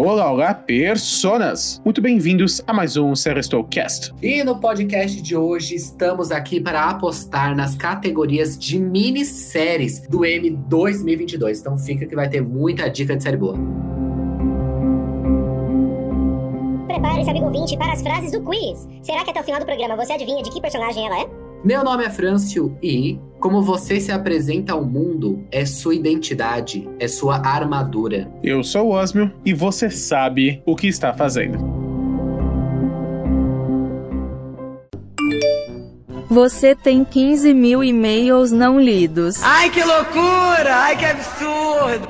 Olá, 0.00 0.30
olá, 0.30 0.54
personas! 0.54 1.82
Muito 1.84 2.00
bem-vindos 2.00 2.62
a 2.68 2.72
mais 2.72 2.96
um 2.96 3.16
Serestocast. 3.16 4.14
E 4.22 4.44
no 4.44 4.60
podcast 4.60 5.20
de 5.20 5.36
hoje 5.36 5.74
estamos 5.74 6.30
aqui 6.30 6.60
para 6.60 6.88
apostar 6.88 7.56
nas 7.56 7.74
categorias 7.74 8.56
de 8.56 8.78
minisséries 8.78 10.06
do 10.06 10.24
M 10.24 10.50
2022. 10.50 11.58
Então 11.58 11.76
fica 11.76 12.06
que 12.06 12.14
vai 12.14 12.28
ter 12.28 12.40
muita 12.40 12.88
dica 12.88 13.16
de 13.16 13.24
série 13.24 13.36
boa. 13.36 13.56
Prepare-se, 16.86 17.30
amigo 17.30 17.46
ouvinte, 17.46 17.76
para 17.76 17.92
as 17.92 18.00
frases 18.00 18.30
do 18.30 18.40
quiz. 18.42 18.88
Será 19.02 19.24
que 19.24 19.30
até 19.30 19.40
o 19.40 19.44
final 19.44 19.58
do 19.58 19.66
programa 19.66 19.96
você 19.96 20.12
adivinha 20.12 20.44
de 20.44 20.50
que 20.52 20.60
personagem 20.60 21.06
ela 21.06 21.22
é? 21.22 21.47
Meu 21.64 21.82
nome 21.82 22.04
é 22.04 22.10
Frâncio 22.10 22.78
e 22.80 23.18
como 23.40 23.62
você 23.62 23.98
se 23.98 24.12
apresenta 24.12 24.72
ao 24.72 24.84
mundo 24.84 25.44
é 25.50 25.66
sua 25.66 25.94
identidade, 25.94 26.88
é 27.00 27.08
sua 27.08 27.44
armadura. 27.44 28.30
Eu 28.44 28.62
sou 28.62 28.86
o 28.86 28.90
Osmio 28.92 29.32
e 29.44 29.52
você 29.52 29.90
sabe 29.90 30.62
o 30.64 30.76
que 30.76 30.86
está 30.86 31.12
fazendo. 31.12 31.58
Você 36.30 36.76
tem 36.76 37.04
15 37.04 37.52
mil 37.52 37.82
e-mails 37.82 38.52
não 38.52 38.78
lidos. 38.78 39.42
Ai, 39.42 39.68
que 39.70 39.82
loucura! 39.82 40.76
Ai, 40.76 40.96
que 40.96 41.04
absurdo! 41.04 42.07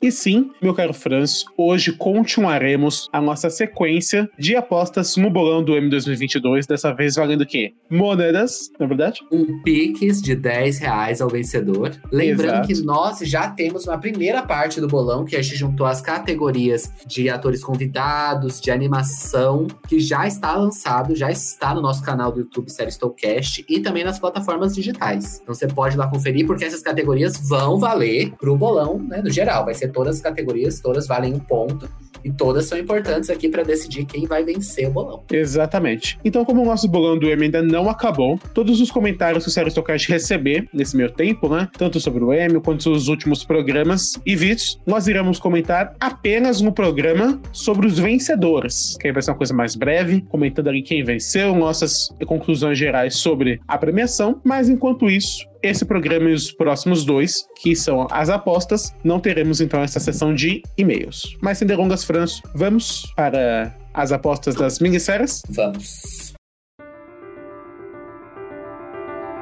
E 0.00 0.12
sim, 0.12 0.52
meu 0.62 0.72
caro 0.72 0.94
Franz, 0.94 1.44
hoje 1.56 1.90
continuaremos 1.90 3.08
a 3.12 3.20
nossa 3.20 3.50
sequência 3.50 4.30
de 4.38 4.54
apostas 4.54 5.16
no 5.16 5.28
bolão 5.28 5.60
do 5.60 5.76
M 5.76 5.90
2022, 5.90 6.68
dessa 6.68 6.94
vez 6.94 7.16
valendo 7.16 7.40
o 7.40 7.46
quê? 7.46 7.74
Moedas, 7.90 8.70
na 8.78 8.84
é 8.84 8.88
verdade? 8.88 9.18
Um 9.32 9.60
piques 9.64 10.22
de 10.22 10.36
10 10.36 10.78
reais 10.78 11.20
ao 11.20 11.28
vencedor. 11.28 12.00
Lembrando 12.12 12.64
Exato. 12.64 12.68
que 12.68 12.82
nós 12.82 13.18
já 13.22 13.50
temos 13.50 13.88
uma 13.88 13.98
primeira 13.98 14.40
parte 14.40 14.80
do 14.80 14.86
bolão, 14.86 15.24
que 15.24 15.34
a 15.34 15.42
gente 15.42 15.56
juntou 15.56 15.84
as 15.84 16.00
categorias 16.00 16.92
de 17.04 17.28
atores 17.28 17.64
convidados, 17.64 18.60
de 18.60 18.70
animação, 18.70 19.66
que 19.88 19.98
já 19.98 20.28
está 20.28 20.54
lançado, 20.54 21.16
já 21.16 21.28
está 21.28 21.74
no 21.74 21.82
nosso 21.82 22.04
canal 22.04 22.30
do 22.30 22.38
YouTube 22.38 22.70
Série 22.70 22.92
Stowcast 22.92 23.64
e 23.68 23.80
também 23.80 24.04
nas 24.04 24.20
plataformas 24.20 24.76
digitais. 24.76 25.40
Então 25.42 25.52
você 25.52 25.66
pode 25.66 25.96
ir 25.96 25.98
lá 25.98 26.06
conferir, 26.06 26.46
porque 26.46 26.64
essas 26.64 26.82
categorias 26.82 27.36
vão 27.48 27.80
valer 27.80 28.30
pro 28.38 28.56
bolão, 28.56 29.00
né, 29.00 29.20
no 29.20 29.30
geral. 29.30 29.64
Vai 29.64 29.74
ser 29.74 29.87
todas 29.88 30.16
as 30.16 30.22
categorias, 30.22 30.80
todas 30.80 31.06
valem 31.06 31.34
um 31.34 31.38
ponto. 31.38 31.88
E 32.24 32.30
todas 32.30 32.66
são 32.66 32.78
importantes 32.78 33.30
aqui 33.30 33.48
para 33.48 33.62
decidir 33.62 34.04
quem 34.04 34.26
vai 34.26 34.44
vencer 34.44 34.88
o 34.88 34.90
bolão. 34.90 35.22
Exatamente. 35.30 36.18
Então, 36.24 36.44
como 36.44 36.62
o 36.62 36.64
nosso 36.64 36.88
bolão 36.88 37.18
do 37.18 37.28
M 37.28 37.44
ainda 37.44 37.62
não 37.62 37.88
acabou, 37.88 38.38
todos 38.52 38.80
os 38.80 38.90
comentários 38.90 39.44
que 39.44 39.50
o 39.50 39.52
Sério 39.52 39.70
Stocast 39.70 40.10
receber 40.10 40.68
nesse 40.72 40.96
meio 40.96 41.10
tempo, 41.10 41.48
né? 41.48 41.68
Tanto 41.76 42.00
sobre 42.00 42.24
o 42.24 42.32
M 42.32 42.60
quanto 42.60 42.90
os 42.90 43.08
últimos 43.08 43.44
programas 43.44 44.18
e 44.26 44.34
vídeos, 44.34 44.80
nós 44.86 45.06
iremos 45.06 45.38
comentar 45.38 45.94
apenas 46.00 46.60
no 46.60 46.72
programa 46.72 47.40
sobre 47.52 47.86
os 47.86 47.98
vencedores. 47.98 48.96
Que 49.00 49.08
aí 49.08 49.12
vai 49.12 49.22
ser 49.22 49.30
uma 49.30 49.36
coisa 49.36 49.54
mais 49.54 49.76
breve, 49.76 50.22
comentando 50.28 50.68
ali 50.68 50.82
quem 50.82 51.04
venceu, 51.04 51.54
nossas 51.54 52.08
conclusões 52.26 52.78
gerais 52.78 53.16
sobre 53.16 53.60
a 53.66 53.78
premiação. 53.78 54.40
Mas 54.44 54.68
enquanto 54.68 55.08
isso, 55.08 55.46
esse 55.62 55.84
programa 55.84 56.30
e 56.30 56.34
os 56.34 56.52
próximos 56.52 57.04
dois, 57.04 57.46
que 57.60 57.74
são 57.74 58.06
as 58.10 58.28
apostas, 58.28 58.94
não 59.04 59.20
teremos 59.20 59.60
então 59.60 59.82
essa 59.82 60.00
sessão 60.00 60.34
de 60.34 60.62
e-mails. 60.76 61.36
Mas 61.40 61.58
sem 61.58 61.66
delongas, 61.66 62.04
Franço, 62.04 62.42
vamos 62.54 63.06
para 63.16 63.76
as 63.94 64.12
apostas 64.12 64.54
das 64.54 64.78
minisséries? 64.78 65.42
Vamos. 65.48 66.27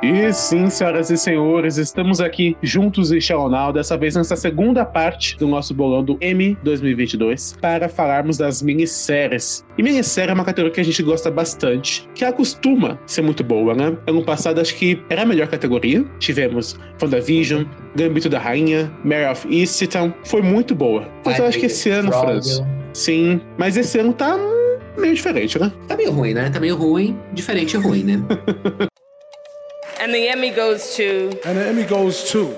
E 0.08 0.32
sim, 0.32 0.70
senhoras 0.70 1.10
e 1.10 1.16
senhores, 1.16 1.78
estamos 1.78 2.20
aqui 2.20 2.56
juntos 2.62 3.10
em 3.10 3.20
Shalonal, 3.20 3.72
dessa 3.72 3.98
vez 3.98 4.14
nessa 4.14 4.36
segunda 4.36 4.84
parte 4.84 5.36
do 5.36 5.48
nosso 5.48 5.74
bolão 5.74 6.04
do 6.04 6.16
M 6.20 6.56
2022, 6.62 7.56
para 7.60 7.88
falarmos 7.88 8.38
das 8.38 8.62
minisséries. 8.62 9.64
E 9.76 9.82
minissérie 9.82 10.30
é 10.30 10.34
uma 10.34 10.44
categoria 10.44 10.72
que 10.72 10.80
a 10.80 10.84
gente 10.84 11.02
gosta 11.02 11.28
bastante, 11.28 12.08
que 12.14 12.24
acostuma 12.24 13.00
ser 13.04 13.22
muito 13.22 13.42
boa, 13.42 13.74
né? 13.74 13.98
Ano 14.06 14.24
passado 14.24 14.60
acho 14.60 14.76
que 14.76 15.02
era 15.10 15.22
a 15.22 15.26
melhor 15.26 15.48
categoria. 15.48 16.04
Tivemos 16.20 16.78
WandaVision, 17.02 17.64
Gambito 17.96 18.28
da 18.28 18.38
Rainha, 18.38 18.88
Mare 19.02 19.32
of 19.32 19.52
Easttown, 19.52 20.14
foi 20.24 20.40
muito 20.40 20.72
boa. 20.72 21.08
Mas 21.24 21.36
eu 21.36 21.46
acho 21.46 21.58
que 21.58 21.66
esse 21.66 21.90
ano, 21.90 22.12
Franz, 22.12 22.62
sim, 22.92 23.40
mas 23.58 23.76
esse 23.76 23.98
ano 23.98 24.12
tá 24.12 24.38
meio 24.96 25.14
diferente, 25.14 25.58
né? 25.58 25.72
Tá 25.88 25.96
meio 25.96 26.12
ruim, 26.12 26.32
né? 26.32 26.48
Tá 26.48 26.60
meio 26.60 26.76
ruim, 26.76 27.18
diferente 27.32 27.74
e 27.74 27.76
ruim, 27.76 28.04
né? 28.04 28.22
And 29.98 30.12
the 30.12 30.28
Emmy 30.28 30.50
goes 30.50 30.94
to. 30.96 31.30
And 31.44 31.56
the 31.56 31.68
Emmy 31.70 31.84
goes 31.84 32.30
to. 32.30 32.56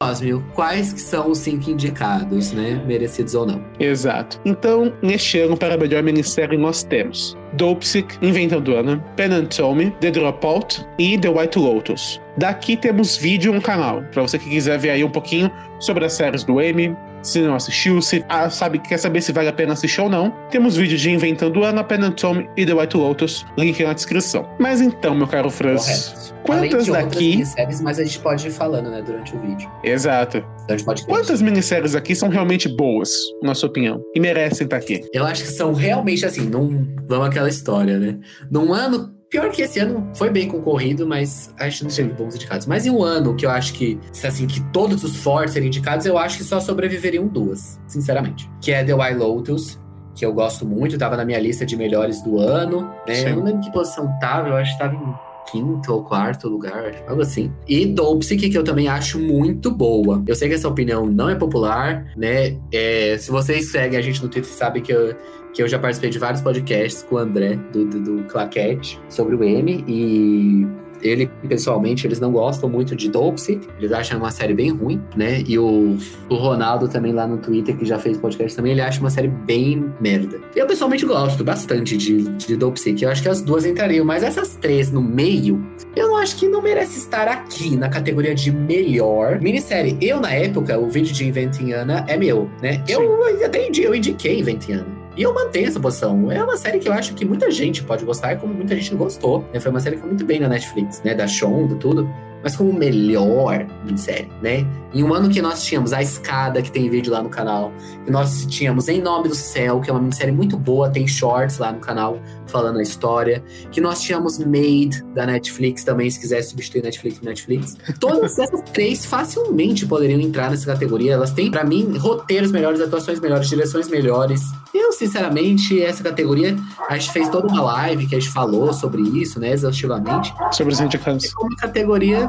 Osmio, 0.00 0.44
quais 0.54 0.92
que 0.92 1.00
são 1.00 1.28
os 1.28 1.38
cinco 1.38 1.70
indicados, 1.70 2.52
né? 2.52 2.80
Merecidos 2.86 3.34
ou 3.34 3.44
não? 3.44 3.64
Exato. 3.80 4.40
Então, 4.44 4.94
neste 5.02 5.40
ano, 5.40 5.56
para 5.56 5.74
a 5.74 5.76
melhor 5.76 6.04
minissérie, 6.04 6.56
nós 6.56 6.84
temos 6.84 7.36
Dopesick, 7.54 8.16
Inventando 8.22 8.76
Ana, 8.76 8.98
Pen 9.16 9.34
and 9.34 9.46
Tommy, 9.46 9.90
The 10.00 10.12
Dropout 10.12 10.86
e 11.00 11.18
The 11.18 11.28
White 11.28 11.58
Lotus. 11.58 12.20
Daqui 12.36 12.76
temos 12.76 13.16
vídeo 13.16 13.52
no 13.52 13.60
canal, 13.60 14.04
para 14.12 14.22
você 14.22 14.38
que 14.38 14.48
quiser 14.48 14.78
ver 14.78 14.90
aí 14.90 15.02
um 15.02 15.10
pouquinho 15.10 15.50
sobre 15.80 16.04
as 16.04 16.12
séries 16.12 16.44
do 16.44 16.60
M, 16.60 16.96
se 17.22 17.40
não 17.40 17.54
assistiu, 17.54 18.00
se 18.00 18.24
ah, 18.28 18.48
sabe, 18.50 18.78
quer 18.78 18.98
saber 18.98 19.20
se 19.20 19.32
vale 19.32 19.48
a 19.48 19.52
pena 19.52 19.72
assistir 19.72 20.00
ou 20.00 20.08
não, 20.08 20.30
temos 20.50 20.76
vídeos 20.76 21.00
de 21.00 21.10
Inventando 21.10 21.62
Ana, 21.64 21.82
Pen 21.84 22.04
and 22.04 22.12
Tommy 22.12 22.48
e 22.56 22.64
The 22.64 22.74
White 22.74 22.96
Lotus, 22.96 23.46
link 23.56 23.82
na 23.82 23.92
descrição. 23.92 24.48
Mas 24.58 24.80
então, 24.80 25.14
meu 25.14 25.26
caro 25.26 25.50
Franz, 25.50 25.84
Correto. 25.86 26.34
quantas 26.44 26.84
de 26.84 26.92
daqui... 26.92 27.30
minisséries, 27.30 27.80
mas 27.80 27.98
a 27.98 28.04
gente 28.04 28.18
pode 28.20 28.46
ir 28.46 28.50
falando, 28.50 28.90
né, 28.90 29.02
durante 29.02 29.34
o 29.36 29.40
vídeo. 29.40 29.70
Exato. 29.84 30.44
Durante 30.66 30.82
o 30.82 30.86
podcast. 30.86 31.06
Quantas 31.06 31.42
minisséries 31.42 31.94
aqui 31.94 32.14
são 32.14 32.28
realmente 32.28 32.68
boas, 32.68 33.10
na 33.42 33.54
sua 33.54 33.68
opinião, 33.68 34.02
e 34.14 34.20
merecem 34.20 34.64
estar 34.64 34.76
aqui? 34.76 35.04
Eu 35.12 35.24
acho 35.24 35.44
que 35.44 35.50
são 35.50 35.72
realmente 35.72 36.24
assim, 36.24 36.42
num. 36.42 36.86
Vamos 37.06 37.28
aquela 37.28 37.48
história, 37.48 37.98
né? 37.98 38.18
Num 38.50 38.72
ano. 38.72 39.17
Pior 39.30 39.50
que 39.50 39.60
esse 39.60 39.78
ano 39.78 40.10
foi 40.14 40.30
bem 40.30 40.48
concorrido, 40.48 41.06
mas 41.06 41.54
a 41.58 41.68
gente 41.68 41.84
não 41.84 41.90
teve 41.90 42.12
bons 42.14 42.34
indicados. 42.34 42.66
Mas 42.66 42.86
em 42.86 42.90
um 42.90 43.02
ano 43.02 43.36
que 43.36 43.44
eu 43.44 43.50
acho 43.50 43.74
que, 43.74 43.98
se 44.10 44.26
assim, 44.26 44.46
que 44.46 44.60
todos 44.72 45.04
os 45.04 45.16
fortes 45.16 45.52
serem 45.52 45.68
indicados, 45.68 46.06
eu 46.06 46.16
acho 46.16 46.38
que 46.38 46.44
só 46.44 46.58
sobreviveriam 46.60 47.26
duas, 47.26 47.78
sinceramente. 47.86 48.50
Que 48.60 48.72
é 48.72 48.82
The 48.82 48.94
White 48.94 49.14
Lotus, 49.14 49.78
que 50.14 50.24
eu 50.24 50.32
gosto 50.32 50.64
muito, 50.64 50.96
tava 50.96 51.16
na 51.16 51.26
minha 51.26 51.38
lista 51.38 51.66
de 51.66 51.76
melhores 51.76 52.22
do 52.22 52.38
ano. 52.38 52.90
Né? 53.06 53.30
Eu 53.30 53.36
não 53.36 53.44
lembro 53.44 53.60
que 53.60 53.70
posição 53.70 54.10
tava, 54.18 54.48
eu 54.48 54.56
acho 54.56 54.72
que 54.72 54.78
tava 54.78 54.94
em 54.94 55.27
quinto 55.50 55.92
ou 55.92 56.02
quarto 56.02 56.48
lugar, 56.48 57.02
algo 57.06 57.22
assim. 57.22 57.52
E 57.66 57.86
Dopesick, 57.86 58.48
que 58.50 58.58
eu 58.58 58.64
também 58.64 58.88
acho 58.88 59.18
muito 59.18 59.70
boa. 59.70 60.22
Eu 60.26 60.34
sei 60.34 60.48
que 60.48 60.54
essa 60.54 60.68
opinião 60.68 61.06
não 61.06 61.28
é 61.28 61.34
popular, 61.34 62.06
né? 62.16 62.56
É, 62.72 63.16
se 63.18 63.30
vocês 63.30 63.70
seguem 63.70 63.98
a 63.98 64.02
gente 64.02 64.22
no 64.22 64.28
Twitter, 64.28 64.50
sabem 64.52 64.82
que 64.82 64.92
eu, 64.92 65.14
que 65.52 65.62
eu 65.62 65.68
já 65.68 65.78
participei 65.78 66.10
de 66.10 66.18
vários 66.18 66.40
podcasts 66.40 67.02
com 67.02 67.16
o 67.16 67.18
André, 67.18 67.56
do, 67.72 67.84
do, 67.84 68.00
do 68.00 68.24
Claquete, 68.24 69.00
sobre 69.08 69.34
o 69.34 69.44
M, 69.44 69.84
e 69.86 70.66
ele, 71.02 71.30
pessoalmente, 71.48 72.06
eles 72.06 72.20
não 72.20 72.32
gostam 72.32 72.68
muito 72.68 72.94
de 72.94 73.08
Dopesick, 73.08 73.66
eles 73.78 73.92
acham 73.92 74.18
uma 74.18 74.30
série 74.30 74.54
bem 74.54 74.70
ruim, 74.70 75.00
né? 75.16 75.42
E 75.46 75.58
o, 75.58 75.96
o 76.28 76.34
Ronaldo 76.34 76.88
também 76.88 77.12
lá 77.12 77.26
no 77.26 77.38
Twitter, 77.38 77.76
que 77.76 77.84
já 77.84 77.98
fez 77.98 78.18
podcast 78.18 78.56
também, 78.56 78.72
ele 78.72 78.80
acha 78.80 79.00
uma 79.00 79.10
série 79.10 79.28
bem 79.28 79.92
merda. 80.00 80.40
Eu, 80.54 80.66
pessoalmente, 80.66 81.06
gosto 81.06 81.44
bastante 81.44 81.96
de, 81.96 82.22
de 82.22 82.56
Dopesick, 82.56 83.02
eu 83.02 83.10
acho 83.10 83.22
que 83.22 83.28
as 83.28 83.42
duas 83.42 83.64
entrariam, 83.64 84.04
mas 84.04 84.22
essas 84.22 84.56
três 84.56 84.90
no 84.90 85.02
meio, 85.02 85.64
eu 85.94 86.16
acho 86.16 86.36
que 86.36 86.48
não 86.48 86.62
merece 86.62 86.98
estar 86.98 87.28
aqui 87.28 87.76
na 87.76 87.88
categoria 87.88 88.34
de 88.34 88.50
melhor 88.50 89.40
minissérie. 89.40 89.96
Eu, 90.00 90.20
na 90.20 90.32
época, 90.32 90.78
o 90.78 90.88
vídeo 90.88 91.12
de 91.12 91.26
Inventing 91.26 91.72
Anna 91.72 92.04
é 92.08 92.16
meu, 92.16 92.50
né? 92.62 92.82
Eu 92.88 93.18
até 93.44 93.68
eu 93.68 93.94
indiquei 93.94 94.40
Inventing 94.40 94.72
Anna. 94.72 94.97
E 95.18 95.22
eu 95.22 95.34
mantenho 95.34 95.66
essa 95.66 95.80
posição. 95.80 96.30
É 96.30 96.42
uma 96.42 96.56
série 96.56 96.78
que 96.78 96.88
eu 96.88 96.92
acho 96.92 97.12
que 97.12 97.24
muita 97.24 97.50
gente 97.50 97.82
pode 97.82 98.04
gostar, 98.04 98.36
como 98.36 98.54
muita 98.54 98.76
gente 98.76 98.92
não 98.92 98.98
gostou. 98.98 99.44
né? 99.52 99.58
Foi 99.58 99.72
uma 99.72 99.80
série 99.80 99.96
que 99.96 100.02
foi 100.02 100.10
muito 100.10 100.24
bem 100.24 100.38
na 100.38 100.48
Netflix, 100.48 101.02
né? 101.02 101.12
Da 101.12 101.26
Shonda, 101.26 101.74
tudo. 101.74 102.08
Mas 102.42 102.56
como 102.56 102.72
melhor 102.72 103.66
minissérie, 103.84 104.30
né? 104.42 104.66
Em 104.94 105.02
um 105.02 105.12
ano 105.12 105.28
que 105.28 105.42
nós 105.42 105.64
tínhamos 105.64 105.92
A 105.92 106.00
Escada, 106.00 106.62
que 106.62 106.72
tem 106.72 106.88
vídeo 106.88 107.12
lá 107.12 107.22
no 107.22 107.28
canal. 107.28 107.70
Que 108.04 108.10
nós 108.10 108.46
tínhamos 108.46 108.88
Em 108.88 109.02
Nome 109.02 109.28
do 109.28 109.34
Céu, 109.34 109.80
que 109.80 109.90
é 109.90 109.92
uma 109.92 110.00
minissérie 110.00 110.32
muito 110.32 110.56
boa, 110.56 110.88
tem 110.88 111.06
shorts 111.06 111.58
lá 111.58 111.72
no 111.72 111.78
canal 111.78 112.18
falando 112.46 112.78
a 112.78 112.82
história. 112.82 113.44
Que 113.70 113.80
nós 113.80 114.00
tínhamos 114.00 114.38
Made, 114.38 115.02
da 115.14 115.26
Netflix 115.26 115.84
também, 115.84 116.10
se 116.10 116.18
quiser 116.18 116.40
substituir 116.42 116.82
Netflix 116.82 117.18
por 117.18 117.26
Netflix. 117.26 117.76
Todas 118.00 118.38
essas 118.38 118.62
três 118.72 119.04
facilmente 119.04 119.84
poderiam 119.84 120.20
entrar 120.20 120.50
nessa 120.50 120.64
categoria. 120.64 121.12
Elas 121.12 121.32
têm, 121.32 121.50
pra 121.50 121.64
mim, 121.64 121.98
roteiros 121.98 122.50
melhores, 122.50 122.80
atuações 122.80 123.20
melhores, 123.20 123.48
direções 123.48 123.88
melhores. 123.88 124.40
Eu, 124.72 124.92
sinceramente, 124.92 125.82
essa 125.82 126.02
categoria, 126.02 126.56
a 126.88 126.96
gente 126.96 127.12
fez 127.12 127.28
toda 127.28 127.46
uma 127.48 127.62
live 127.62 128.06
que 128.06 128.14
a 128.14 128.20
gente 128.20 128.32
falou 128.32 128.72
sobre 128.72 129.02
isso, 129.02 129.38
né, 129.38 129.52
exaustivamente. 129.52 130.32
Sobre 130.52 130.72
os 130.72 130.80
indicados. 130.80 131.26
É 131.26 131.42
uma 131.42 131.56
categoria 131.56 132.27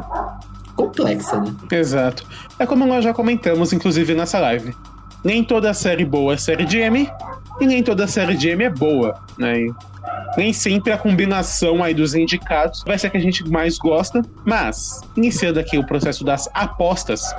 complexa, 0.76 1.40
né? 1.40 1.54
Exato. 1.72 2.26
É 2.58 2.66
como 2.66 2.86
nós 2.86 3.04
já 3.04 3.14
comentamos, 3.14 3.74
inclusive, 3.74 4.14
nessa 4.14 4.40
live. 4.40 4.76
Nem 5.24 5.44
toda 5.44 5.74
série 5.74 6.06
boa 6.06 6.34
é 6.34 6.38
série 6.38 6.66
de 6.66 6.78
M, 6.78 7.10
e 7.60 7.68
nem 7.68 7.84
toda 7.84 8.08
série 8.08 8.38
de 8.38 8.50
M 8.50 8.64
é 8.64 8.70
boa, 8.70 9.22
né? 9.38 9.60
E 9.60 9.74
nem 10.38 10.54
sempre 10.54 10.94
a 10.94 10.98
combinação 10.98 11.84
aí 11.84 11.94
dos 11.94 12.16
indicados 12.16 12.84
vai 12.86 12.98
ser 12.98 13.08
a 13.08 13.10
que 13.10 13.18
a 13.18 13.22
gente 13.22 13.48
mais 13.50 13.78
gosta, 13.78 14.22
mas, 14.46 15.02
iniciando 15.18 15.60
aqui 15.60 15.78
o 15.78 15.86
processo 15.86 16.24
das 16.24 16.50
apostas, 16.54 17.36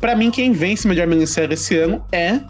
pra 0.00 0.16
mim 0.16 0.30
quem 0.30 0.52
vence 0.52 0.88
melhor 0.88 1.06
minissérie 1.06 1.54
esse 1.54 1.76
ano 1.76 2.04
é 2.10 2.40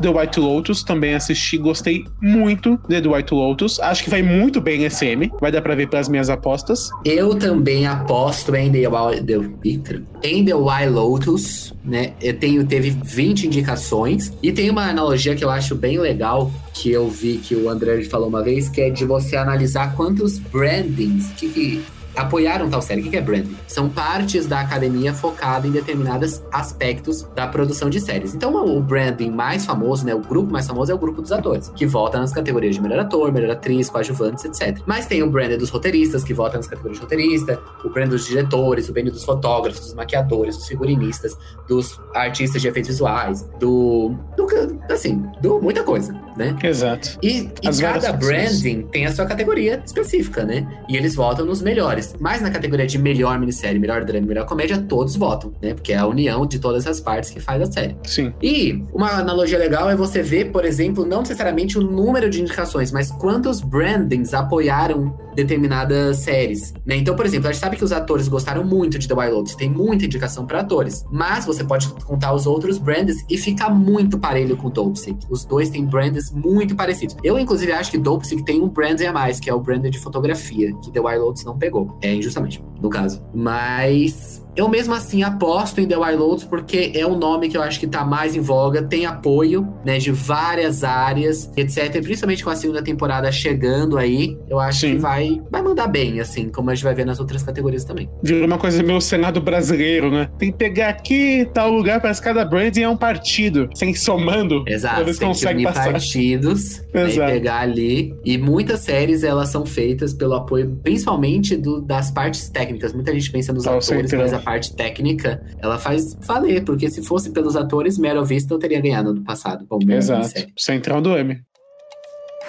The 0.00 0.08
White 0.08 0.40
Lotus, 0.40 0.82
também 0.82 1.14
assisti, 1.14 1.58
gostei 1.58 2.04
muito 2.20 2.78
de 2.88 3.00
The 3.00 3.08
White 3.08 3.34
Lotus. 3.34 3.78
Acho 3.80 4.04
que 4.04 4.10
vai 4.10 4.22
muito 4.22 4.60
bem 4.60 4.84
esse 4.84 5.06
M, 5.06 5.30
vai 5.40 5.52
dar 5.52 5.62
pra 5.62 5.74
ver 5.74 5.88
pelas 5.88 6.08
minhas 6.08 6.30
apostas. 6.30 6.90
Eu 7.04 7.34
também 7.34 7.86
aposto 7.86 8.54
em 8.54 8.70
The 8.70 8.88
Wild, 8.88 9.22
the, 9.24 10.00
em 10.22 10.44
The 10.44 10.54
Wild 10.54 10.90
Lotus, 10.90 11.74
né? 11.84 12.12
Eu 12.20 12.38
tenho, 12.38 12.66
teve 12.66 12.90
20 12.90 13.46
indicações. 13.46 14.32
E 14.42 14.52
tem 14.52 14.70
uma 14.70 14.88
analogia 14.88 15.34
que 15.34 15.44
eu 15.44 15.50
acho 15.50 15.74
bem 15.74 15.98
legal, 15.98 16.50
que 16.72 16.90
eu 16.90 17.08
vi 17.08 17.38
que 17.38 17.54
o 17.54 17.68
André 17.68 18.02
falou 18.04 18.28
uma 18.28 18.42
vez, 18.42 18.68
que 18.68 18.80
é 18.80 18.90
de 18.90 19.04
você 19.04 19.36
analisar 19.36 19.94
quantos 19.94 20.38
brandings, 20.38 21.30
que, 21.36 21.48
que 21.48 21.84
apoiaram 22.20 22.68
tal 22.68 22.82
série. 22.82 23.00
O 23.00 23.10
que 23.10 23.16
é 23.16 23.20
branding? 23.20 23.56
São 23.66 23.88
partes 23.88 24.46
da 24.46 24.60
academia 24.60 25.12
focada 25.12 25.66
em 25.66 25.70
determinados 25.70 26.42
aspectos 26.52 27.26
da 27.34 27.46
produção 27.46 27.90
de 27.90 28.00
séries. 28.00 28.34
Então, 28.34 28.54
o 28.54 28.80
branding 28.80 29.30
mais 29.30 29.64
famoso, 29.64 30.04
né, 30.04 30.14
o 30.14 30.20
grupo 30.20 30.50
mais 30.50 30.66
famoso 30.66 30.92
é 30.92 30.94
o 30.94 30.98
grupo 30.98 31.22
dos 31.22 31.32
atores, 31.32 31.70
que 31.70 31.86
vota 31.86 32.18
nas 32.18 32.32
categorias 32.32 32.74
de 32.74 32.82
melhor 32.82 33.00
ator, 33.00 33.32
melhor 33.32 33.50
atriz, 33.50 33.88
coadjuvantes, 33.88 34.44
etc. 34.44 34.80
Mas 34.86 35.06
tem 35.06 35.22
o 35.22 35.30
brand 35.30 35.56
dos 35.58 35.70
roteiristas, 35.70 36.22
que 36.24 36.34
vota 36.34 36.56
nas 36.56 36.66
categorias 36.66 36.98
de 36.98 37.02
roteirista, 37.02 37.60
o 37.84 37.90
brand 37.90 38.08
dos 38.08 38.26
diretores, 38.26 38.88
o 38.88 38.92
brand 38.92 39.06
dos 39.06 39.24
fotógrafos, 39.24 39.80
dos 39.80 39.94
maquiadores, 39.94 40.56
dos 40.56 40.66
figurinistas, 40.66 41.36
dos 41.68 42.00
artistas 42.14 42.60
de 42.60 42.68
efeitos 42.68 42.90
visuais, 42.90 43.48
do, 43.58 44.14
do 44.36 44.46
assim, 44.90 45.22
do 45.40 45.60
muita 45.60 45.82
coisa, 45.82 46.12
né? 46.36 46.56
Exato. 46.62 47.18
E, 47.22 47.50
e 47.62 47.80
cada 47.80 48.12
branding 48.12 48.82
tem 48.90 49.06
a 49.06 49.12
sua 49.12 49.26
categoria 49.26 49.82
específica, 49.84 50.44
né? 50.44 50.66
E 50.88 50.96
eles 50.96 51.14
votam 51.14 51.44
nos 51.44 51.62
melhores. 51.62 52.09
Mas 52.18 52.42
na 52.42 52.50
categoria 52.50 52.86
de 52.86 52.98
melhor 52.98 53.38
minissérie, 53.38 53.78
melhor 53.78 54.04
drama, 54.04 54.26
melhor 54.26 54.46
comédia, 54.46 54.78
todos 54.78 55.16
votam, 55.16 55.52
né? 55.60 55.74
Porque 55.74 55.92
é 55.92 55.96
a 55.96 56.06
união 56.06 56.46
de 56.46 56.58
todas 56.58 56.86
as 56.86 57.00
partes 57.00 57.30
que 57.30 57.40
faz 57.40 57.62
a 57.62 57.70
série. 57.70 57.96
Sim. 58.04 58.32
E 58.42 58.82
uma 58.92 59.10
analogia 59.10 59.58
legal 59.58 59.90
é 59.90 59.96
você 59.96 60.22
ver, 60.22 60.50
por 60.50 60.64
exemplo, 60.64 61.04
não 61.04 61.20
necessariamente 61.20 61.78
o 61.78 61.82
número 61.82 62.30
de 62.30 62.40
indicações, 62.40 62.92
mas 62.92 63.10
quantos 63.10 63.60
brandings 63.60 64.34
apoiaram 64.34 65.14
determinadas 65.34 66.18
séries, 66.18 66.74
né? 66.84 66.96
Então, 66.96 67.14
por 67.14 67.24
exemplo, 67.24 67.48
a 67.48 67.52
gente 67.52 67.60
sabe 67.60 67.76
que 67.76 67.84
os 67.84 67.92
atores 67.92 68.28
gostaram 68.28 68.64
muito 68.64 68.98
de 68.98 69.06
The 69.06 69.14
Wild 69.14 69.32
Lotus, 69.32 69.54
tem 69.54 69.70
muita 69.70 70.04
indicação 70.04 70.46
para 70.46 70.60
atores, 70.60 71.04
mas 71.10 71.46
você 71.46 71.64
pode 71.64 71.88
contar 72.04 72.32
os 72.34 72.46
outros 72.46 72.78
brands 72.78 73.24
e 73.28 73.38
fica 73.38 73.68
muito 73.68 74.18
parelho 74.18 74.56
com 74.56 74.68
Dopesick. 74.70 75.18
Os 75.30 75.44
dois 75.44 75.70
têm 75.70 75.84
brands 75.84 76.30
muito 76.30 76.74
parecidos. 76.74 77.16
Eu, 77.22 77.38
inclusive, 77.38 77.72
acho 77.72 77.90
que 77.90 77.98
Dopesick 77.98 78.42
tem 78.44 78.60
um 78.60 78.68
brand 78.68 79.00
a 79.00 79.12
mais, 79.12 79.38
que 79.40 79.48
é 79.48 79.54
o 79.54 79.60
brand 79.60 79.84
de 79.86 79.98
fotografia, 79.98 80.74
que 80.82 80.90
The 80.90 81.00
Wild 81.00 81.18
Lotus 81.18 81.44
não 81.44 81.56
pegou. 81.56 81.89
É 82.02 82.14
injustamente, 82.14 82.62
no 82.80 82.88
caso. 82.88 83.22
Mas 83.34 84.44
eu 84.60 84.68
mesmo 84.68 84.92
assim 84.94 85.22
aposto 85.22 85.80
em 85.80 85.86
The 85.88 85.96
Wild 85.96 86.46
porque 86.46 86.92
é 86.94 87.06
um 87.06 87.16
nome 87.16 87.48
que 87.48 87.56
eu 87.56 87.62
acho 87.62 87.80
que 87.80 87.86
tá 87.86 88.04
mais 88.04 88.36
em 88.36 88.40
voga, 88.40 88.82
tem 88.82 89.06
apoio, 89.06 89.66
né, 89.84 89.96
de 89.98 90.10
várias 90.12 90.84
áreas, 90.84 91.50
etc. 91.56 91.90
Principalmente 92.02 92.44
com 92.44 92.50
a 92.50 92.56
segunda 92.56 92.82
temporada 92.82 93.32
chegando 93.32 93.96
aí, 93.96 94.36
eu 94.48 94.60
acho 94.60 94.80
Sim. 94.80 94.92
que 94.92 94.98
vai, 94.98 95.40
vai 95.50 95.62
mandar 95.62 95.86
bem, 95.86 96.20
assim, 96.20 96.50
como 96.50 96.68
a 96.70 96.74
gente 96.74 96.84
vai 96.84 96.94
ver 96.94 97.06
nas 97.06 97.18
outras 97.18 97.42
categorias 97.42 97.84
também. 97.84 98.10
Virou 98.22 98.46
uma 98.46 98.58
coisa 98.58 98.82
meio 98.82 99.00
Senado 99.00 99.40
brasileiro, 99.40 100.10
né? 100.10 100.28
Tem 100.38 100.52
que 100.52 100.58
pegar 100.58 100.90
aqui 100.90 101.48
tal 101.54 101.70
lugar, 101.70 102.00
parece 102.00 102.20
que 102.20 102.28
cada 102.28 102.44
branding 102.44 102.82
é 102.82 102.88
um 102.88 102.96
partido. 102.96 103.68
Sem 103.74 103.94
somando, 103.94 104.62
Exato, 104.66 104.96
talvez 104.96 105.18
tem 105.18 105.28
que 105.28 105.34
consegue 105.34 105.54
unir 105.54 105.64
passar. 105.64 105.92
partidos, 105.92 106.82
né, 106.92 107.04
e 107.06 107.10
Exato. 107.12 107.32
pegar 107.32 107.60
ali. 107.60 108.14
E 108.24 108.36
muitas 108.36 108.80
séries, 108.80 109.24
elas 109.24 109.48
são 109.48 109.64
feitas 109.64 110.12
pelo 110.12 110.34
apoio, 110.34 110.78
principalmente 110.82 111.56
do, 111.56 111.80
das 111.80 112.10
partes 112.10 112.50
técnicas. 112.50 112.92
Muita 112.92 113.12
gente 113.14 113.30
pensa 113.30 113.52
nos 113.54 113.66
Ah, 113.66 113.76
atores, 113.76 114.12
mas 114.12 114.32
a 114.34 114.38
parte 114.50 114.74
técnica, 114.74 115.40
ela 115.60 115.78
faz 115.78 116.14
valer, 116.14 116.64
porque 116.64 116.90
se 116.90 117.02
fosse 117.04 117.30
pelos 117.30 117.54
atores, 117.54 117.96
Meryl 117.98 118.24
Vista 118.24 118.52
eu 118.52 118.58
teria 118.58 118.80
ganhado 118.80 119.14
no 119.14 119.22
passado. 119.22 119.64
Bom, 119.64 119.78
Exato. 119.88 120.28
Central 120.56 121.00
do 121.00 121.16
M. 121.16 121.40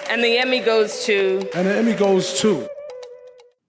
And 0.09 0.21
the 0.21 0.37
Emmy 0.37 0.61
goes 0.61 1.05
to. 1.05 1.47
And 1.55 1.63
the 1.63 1.79
Emmy 1.79 1.93
goes 1.93 2.41
to. 2.41 2.65